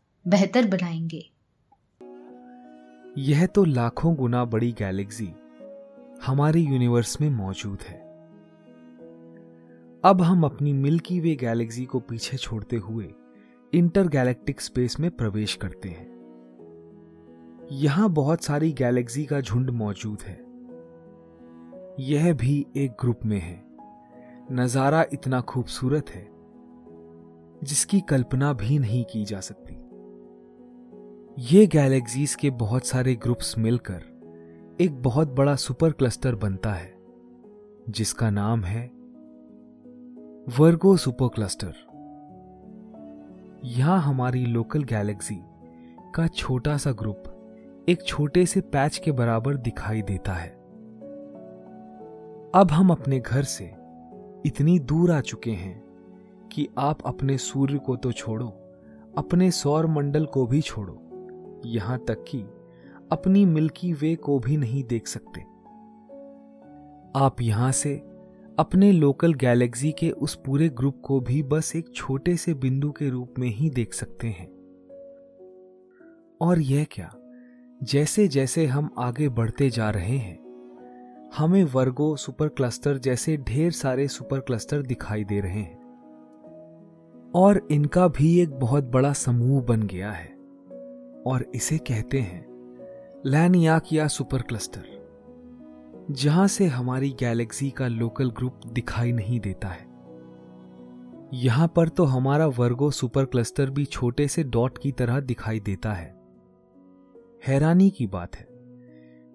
बेहतर 0.27 0.67
बनाएँगे। 0.67 1.29
यह 3.17 3.45
तो 3.45 3.63
लाखों 3.63 4.15
गुना 4.15 4.45
बड़ी 4.45 4.71
गैलेक्सी 4.71 5.33
हमारे 6.25 6.59
यूनिवर्स 6.59 7.21
में 7.21 7.29
मौजूद 7.29 7.81
है। 7.81 7.99
अब 10.03 10.21
हम 10.21 10.43
अपनी 10.43 10.73
मिल्की 10.73 11.19
वे 11.19 11.35
गैलेक्सी 11.35 11.85
को 11.85 11.99
पीछे 11.99 12.37
छोड़ते 12.37 12.75
हुए 12.75 13.13
इंटर 13.73 14.07
गैलेक्टिक 14.07 14.61
स्पेस 14.61 14.99
में 14.99 15.11
प्रवेश 15.11 15.55
करते 15.55 15.89
हैं। 15.89 16.09
यहाँ 17.71 18.09
बहुत 18.09 18.43
सारी 18.43 18.71
गैलेक्सी 18.71 19.25
का 19.25 19.41
झुंड 19.41 19.69
मौजूद 19.69 20.21
है। 20.21 20.39
यह 21.99 22.33
भी 22.33 22.65
एक 22.75 22.91
ग्रुप 22.91 23.19
में 23.25 23.39
है। 23.39 23.63
नज़ारा 24.51 25.05
इतना 25.13 25.41
खूबसूरत 25.41 26.09
है 26.09 26.27
जिसकी 27.63 27.99
कल्पना 27.99 28.53
भी 28.53 28.79
नहीं 28.79 29.05
की 29.05 29.25
जा 29.25 29.39
सकती। 29.39 29.80
ये 31.41 31.65
गैलेक्सीज 31.67 32.33
के 32.35 32.49
बहुत 32.49 32.85
सारे 32.85 33.15
ग्रुप्स 33.15 33.57
मिलकर 33.57 34.75
एक 34.81 35.01
बहुत 35.01 35.27
बड़ा 35.27 35.55
सुपर 35.55 35.91
क्लस्टर 35.91 36.35
बनता 36.35 36.73
है, 36.73 36.93
जिसका 37.89 38.29
नाम 38.29 38.63
है 38.63 38.85
वर्गो 40.59 40.95
सुपर 40.97 41.27
क्लस्टर। 41.27 41.73
यहाँ 43.63 43.99
हमारी 44.01 44.45
लोकल 44.45 44.83
गैलेक्सी 44.83 45.39
का 46.15 46.27
छोटा 46.27 46.77
सा 46.77 46.91
ग्रुप 46.91 47.85
एक 47.89 48.05
छोटे 48.05 48.45
से 48.45 48.61
पैच 48.61 48.97
के 48.97 49.11
बराबर 49.11 49.57
दिखाई 49.57 50.01
देता 50.01 50.33
है। 50.33 50.49
अब 52.55 52.67
हम 52.71 52.91
अपने 52.91 53.19
घर 53.19 53.43
से 53.43 53.65
इतनी 54.45 54.79
दूर 54.79 55.11
आ 55.11 55.21
चुके 55.21 55.51
हैं 55.51 55.79
कि 56.53 56.69
आप 56.77 56.97
अपने 57.05 57.37
सूर्य 57.37 57.77
को 57.77 57.95
तो 57.95 58.11
छोड़ो, 58.11 58.47
अपने 59.17 59.51
सौर 59.51 59.87
मंडल 59.87 60.25
को 60.25 60.45
भी 60.45 60.61
छोड़ो। 60.61 61.00
यहाँ 61.65 62.05
तक 62.07 62.25
कि 62.27 62.41
अपनी 63.11 63.45
मिल्की 63.45 63.93
वे 63.93 64.15
को 64.15 64.39
भी 64.39 64.57
नहीं 64.57 64.83
देख 64.83 65.07
सकते। 65.07 65.41
आप 67.15 67.35
यहाँ 67.41 67.71
से 67.71 67.95
अपने 68.59 68.91
लोकल 68.91 69.33
गैलेक्सी 69.33 69.91
के 69.91 70.11
उस 70.11 70.35
पूरे 70.35 70.69
ग्रुप 70.69 71.01
को 71.03 71.19
भी 71.19 71.43
बस 71.43 71.75
एक 71.75 71.89
छोटे 71.95 72.35
से 72.35 72.53
बिंदु 72.53 72.91
के 72.91 73.09
रूप 73.09 73.33
में 73.39 73.49
ही 73.49 73.69
देख 73.69 73.93
सकते 73.93 74.27
हैं। 74.27 74.47
और 76.41 76.59
यह 76.59 76.85
क्या? 76.91 77.15
जैसे 77.83 78.27
जैसे 78.27 78.65
हम 78.65 78.89
आगे 78.97 79.29
बढ़ते 79.29 79.69
जा 79.69 79.89
रहे 79.89 80.17
हैं, 80.17 80.41
हमें 81.37 81.63
वर्गो 81.63 82.15
सुपर 82.15 82.47
क्लस्टर 82.47 82.97
जैसे 82.97 83.37
ढेर 83.37 83.71
सारे 83.71 84.07
सुपर 84.07 84.39
क्लस्टर 84.39 84.81
दिखाई 84.81 85.23
दे 85.23 85.39
रहे 85.39 85.61
हैं। 85.61 85.81
और 87.35 87.67
इनका 87.71 88.07
भी 88.07 88.41
एक 88.41 88.49
बहुत 88.49 88.83
बड़ा 88.83 89.13
समूह 89.13 89.63
बन 89.63 89.83
गया 89.83 90.11
है। 90.11 90.40
और 91.27 91.51
इसे 91.55 91.77
कहते 91.77 92.19
हैं 92.19 92.45
लैनियाकिया 93.25 94.07
सुपर 94.07 94.41
क्लस्टर 94.41 95.01
जहाँ 96.11 96.47
से 96.47 96.65
हमारी 96.65 97.09
गैलेक्सी 97.09 97.69
का 97.69 97.87
लोकल 97.87 98.31
ग्रुप 98.31 98.59
दिखाई 98.67 99.11
नहीं 99.11 99.39
देता 99.39 99.67
है। 99.67 99.89
यहाँ 101.33 101.67
पर 101.67 101.89
तो 101.89 102.03
हमारा 102.03 102.47
वर्गो 102.47 102.91
सुपर 102.91 103.25
क्लस्टर 103.25 103.69
भी 103.69 103.85
छोटे 103.85 104.27
से 104.27 104.43
डॉट 104.43 104.77
की 104.77 104.91
तरह 104.91 105.19
दिखाई 105.19 105.59
देता 105.59 105.93
है। 105.93 106.09
हैरानी 107.47 107.89
की 107.89 108.07
बात 108.07 108.35
है, 108.35 108.47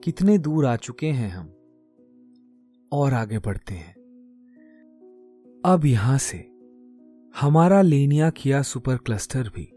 कितने 0.05 0.39
दूर 0.39 0.67
आ 0.67 0.77
चुके 0.77 1.07
हैं 1.07 1.31
हम। 1.31 1.53
और 2.93 3.15
आगे 3.15 3.39
बढ़ते 3.39 3.75
हैं। 3.75 3.95
अब 5.65 5.85
यहाँ 5.85 6.19
से 6.19 6.49
हमारा 7.41 7.83
लेनिया 7.83 8.31
किया 8.31 8.63
सुपर 8.63 8.97
क्लस्टर 8.97 9.43
भी 9.43 9.73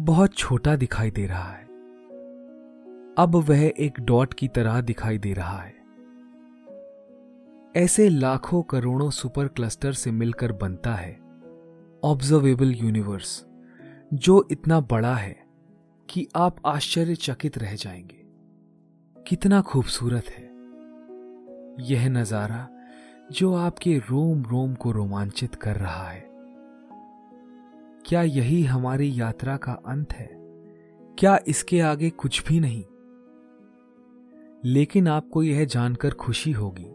बहुत 0.00 0.34
छोटा 0.34 0.76
दिखाई 0.76 1.10
दे 1.10 1.26
रहा 1.26 1.52
है। 1.52 1.64
अब 3.18 3.44
वह 3.48 3.72
एक 3.78 4.00
डॉट 4.00 4.34
की 4.34 4.48
तरह 4.48 4.80
दिखाई 4.80 5.18
दे 5.18 5.32
रहा 5.32 5.58
है। 5.58 5.74
ऐसे 7.76 8.08
लाखों 8.08 8.62
करोड़ों 8.62 9.10
सुपर 9.10 9.48
क्लस्टर 9.48 9.92
से 9.92 10.10
मिलकर 10.10 10.52
बनता 10.52 10.94
है 10.94 11.20
ऑब्जर्वेबल 12.04 12.72
यूनिवर्स, 12.72 13.46
जो 14.14 14.48
इतना 14.50 14.80
बड़ा 14.80 15.14
है 15.14 15.46
कि 16.10 16.28
आप 16.36 16.56
आश्चर्यचकित 16.66 17.58
रह 17.58 17.74
जाएँगे। 17.74 18.26
कितना 19.22 19.60
खूबसूरत 19.60 20.24
है। 20.26 20.44
यह 21.80 22.08
नज़ारा 22.08 22.68
जो 23.32 23.54
आपके 23.54 23.98
रोम 23.98 24.42
रोम 24.42 24.74
को 24.74 24.90
रोमांचित 24.90 25.54
कर 25.54 25.76
रहा 25.76 26.08
है। 26.08 26.27
क्या 28.08 28.22
यही 28.22 28.62
हमारी 28.62 29.20
यात्रा 29.20 29.56
का 29.56 29.72
अंत 29.72 30.12
है? 30.12 30.30
क्या 31.18 31.38
इसके 31.48 31.80
आगे 31.80 32.10
कुछ 32.10 32.44
भी 32.48 32.60
नहीं? 32.60 32.84
लेकिन 34.64 35.08
आपको 35.08 35.42
यह 35.42 35.64
जानकर 35.64 36.10
खुशी 36.10 36.52
होगी 36.52 36.86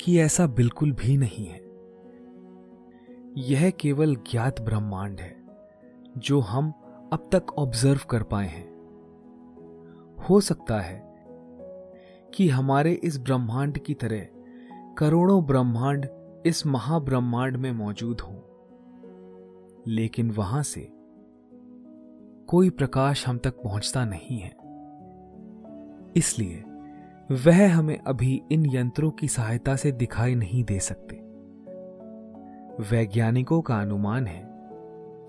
कि 0.00 0.18
ऐसा 0.18 0.46
बिल्कुल 0.46 0.92
भी 0.92 1.16
नहीं 1.16 1.46
है। 1.46 1.60
यह 3.36 3.70
केवल 3.70 4.14
ज्ञात 4.14 4.60
ब्रह्मांड 4.60 5.20
है, 5.20 5.44
जो 6.18 6.40
हम 6.40 6.70
अब 7.12 7.30
तक 7.34 7.52
ऑब्ज़र्व 7.58 8.00
कर 8.10 8.22
पाए 8.22 8.48
हैं। 8.48 8.74
हो 10.28 10.40
सकता 10.40 10.80
है 10.80 11.14
कि 12.34 12.48
हमारे 12.48 12.92
इस 12.92 13.18
ब्रह्मांड 13.18 13.78
की 13.78 13.94
तरह 13.94 14.26
करोड़ों 14.98 15.44
ब्रह्मांड 15.44 16.06
इस 16.46 16.66
महाब्रह्मांड 16.66 17.56
में 17.56 17.72
मौजूद 17.72 18.20
हों। 18.20 18.43
लेकिन 19.88 20.30
वहाँ 20.30 20.62
से 20.62 20.88
कोई 22.48 22.70
प्रकाश 22.70 23.28
हम 23.28 23.38
तक 23.38 23.50
पहुँचता 23.50 24.04
नहीं 24.04 24.38
है। 24.38 24.56
इसलिए 26.16 26.64
वह 27.30 27.74
हमें 27.74 27.98
अभी 27.98 28.42
इन 28.52 28.76
यंत्रों 28.76 29.10
की 29.10 29.28
सहायता 29.28 29.76
से 29.76 29.92
दिखाई 29.92 30.34
नहीं 30.34 30.64
दे 30.64 30.78
सकते। 30.78 31.16
वैज्ञानिकों 32.90 33.62
का 33.62 33.80
अनुमान 33.80 34.26
है 34.26 34.42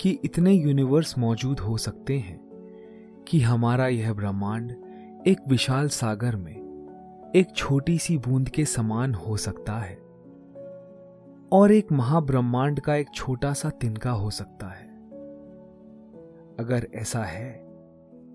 कि 0.02 0.20
इतने 0.24 0.54
यूनिवर्स 0.54 1.18
मौजूद 1.18 1.60
हो 1.60 1.78
सकते 1.78 2.20
हैं 2.20 2.40
कि 3.28 3.40
हमारा 3.40 3.88
यह 3.88 4.14
ब्रह्मांड 4.14 4.72
एक 5.28 5.38
विशाल 5.48 5.88
सागर 5.88 6.36
में 6.36 6.66
एक 7.36 7.56
छोटी 7.56 7.98
सी 7.98 8.18
बूंद 8.18 8.50
के 8.50 8.66
समान 8.66 9.14
हो 9.14 9.38
सकता 9.38 9.74
है। 9.74 10.05
और 11.56 11.72
एक 11.72 11.92
महाब्रह्मांड 11.92 12.80
का 12.80 12.96
एक 12.96 13.08
छोटा 13.16 13.52
सा 13.54 13.70
तिनका 13.72 14.12
हो 14.12 14.30
सकता 14.32 14.68
है। 14.68 14.88
अगर 16.60 16.88
ऐसा 16.94 17.24
है 17.24 17.52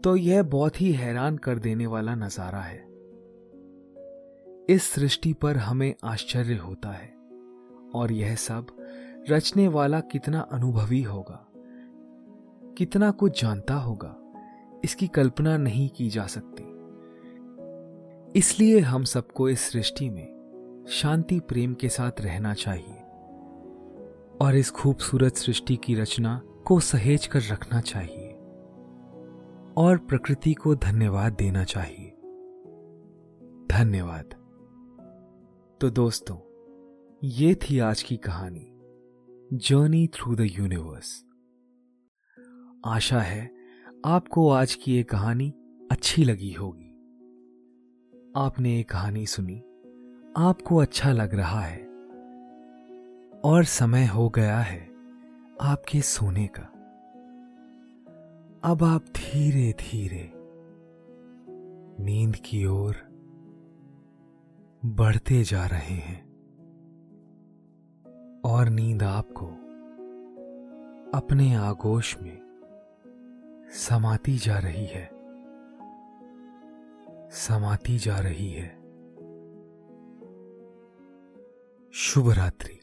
तो 0.04 0.14
यह 0.16 0.42
बहुत 0.44 0.80
ही 0.80 0.92
हैरान 0.92 1.37
कर 1.38 1.59
देने 1.59 1.87
वाला 1.87 2.14
नज़ारा 2.14 2.61
है। 2.61 2.78
इस 4.68 4.83
सृष्टि 4.85 5.33
पर 5.33 5.56
हमें 5.56 5.94
आश्चर्य 6.04 6.54
होता 6.56 6.90
है, 6.90 7.12
और 7.94 8.12
यह 8.12 8.35
सब 8.37 8.66
रचने 9.30 9.66
वाला 9.68 10.00
कितना 10.12 10.40
अनुभवी 10.52 11.02
होगा, 11.02 11.38
कितना 12.78 13.11
कुछ 13.12 13.42
जानता 13.42 13.74
होगा, 13.76 14.14
इसकी 14.85 15.06
कल्पना 15.09 15.56
नहीं 15.59 15.88
की 15.88 16.09
जा 16.09 16.26
सकती। 16.26 16.64
इसलिए 18.38 18.80
हम 18.80 19.04
सबको 19.04 19.48
इस 19.48 19.70
सृष्टि 19.70 20.09
में 20.11 20.87
शांति 20.92 21.40
प्रेम 21.40 21.74
के 21.74 21.88
साथ 21.88 22.20
रहना 22.20 22.54
चाहिए। 22.54 23.00
और 24.40 24.57
इस 24.57 24.70
खूबसूरत 24.70 25.37
सृष्टि 25.37 25.76
की 25.76 25.94
रचना 25.94 26.42
को 26.66 26.81
सहेज 26.81 27.26
कर 27.26 27.40
रखना 27.50 27.81
चाहिए 27.81 28.29
और 29.76 29.98
प्रकृति 29.98 30.55
को 30.55 30.74
धन्यवाद 30.74 31.33
देना 31.33 31.64
चाहिए। 31.64 32.11
धन्यवाद। 33.70 34.24
तो 35.81 35.90
दोस्तों, 35.90 36.37
ये 37.24 37.55
थी 37.55 37.79
आज 37.79 38.03
की 38.03 38.16
कहानी 38.16 38.66
जर्नी 39.53 40.07
थ्रू 40.07 40.35
द 40.35 40.40
यूनिवर्स 40.40 41.24
आशा 42.87 43.20
है 43.20 43.50
आपको 44.05 44.50
आज 44.50 44.74
की 44.74 44.92
ये 44.92 45.03
कहानी 45.03 45.55
अच्छी 45.92 46.24
लगी 46.24 46.53
होगी। 46.53 46.90
आपने 48.37 48.76
ये 48.76 48.83
कहानी 48.83 49.26
सुनी, 49.26 49.59
आपको 50.37 50.76
अच्छा 50.76 51.12
लग 51.12 51.35
रहा 51.35 51.61
है 51.61 51.89
और 53.44 53.64
समय 53.64 54.07
हो 54.07 54.29
गया 54.29 54.59
है 54.59 54.90
आपके 55.61 56.00
सोने 56.00 56.46
का। 56.46 56.62
अब 58.64 58.85
आप 58.85 59.03
धीरे 59.03 59.72
धीरे 59.72 60.33
नींद 62.05 62.37
की 62.37 62.66
ओर 62.66 62.96
बढ़ते 64.85 65.42
जा 65.42 65.66
रहे 65.66 65.94
हैं 65.94 66.31
और 68.44 68.68
नींद 68.68 69.03
आपको 69.03 69.46
अपने 71.18 71.55
आगोश 71.55 72.16
में 72.22 72.38
समाती 73.72 74.37
जा 74.37 74.59
रही 74.59 74.87
है। 74.87 75.11
समाती 77.31 77.98
जा 77.98 78.18
रही 78.18 78.53
है। 78.53 78.68
शुभ 81.92 82.31
रात्रि। 82.31 82.80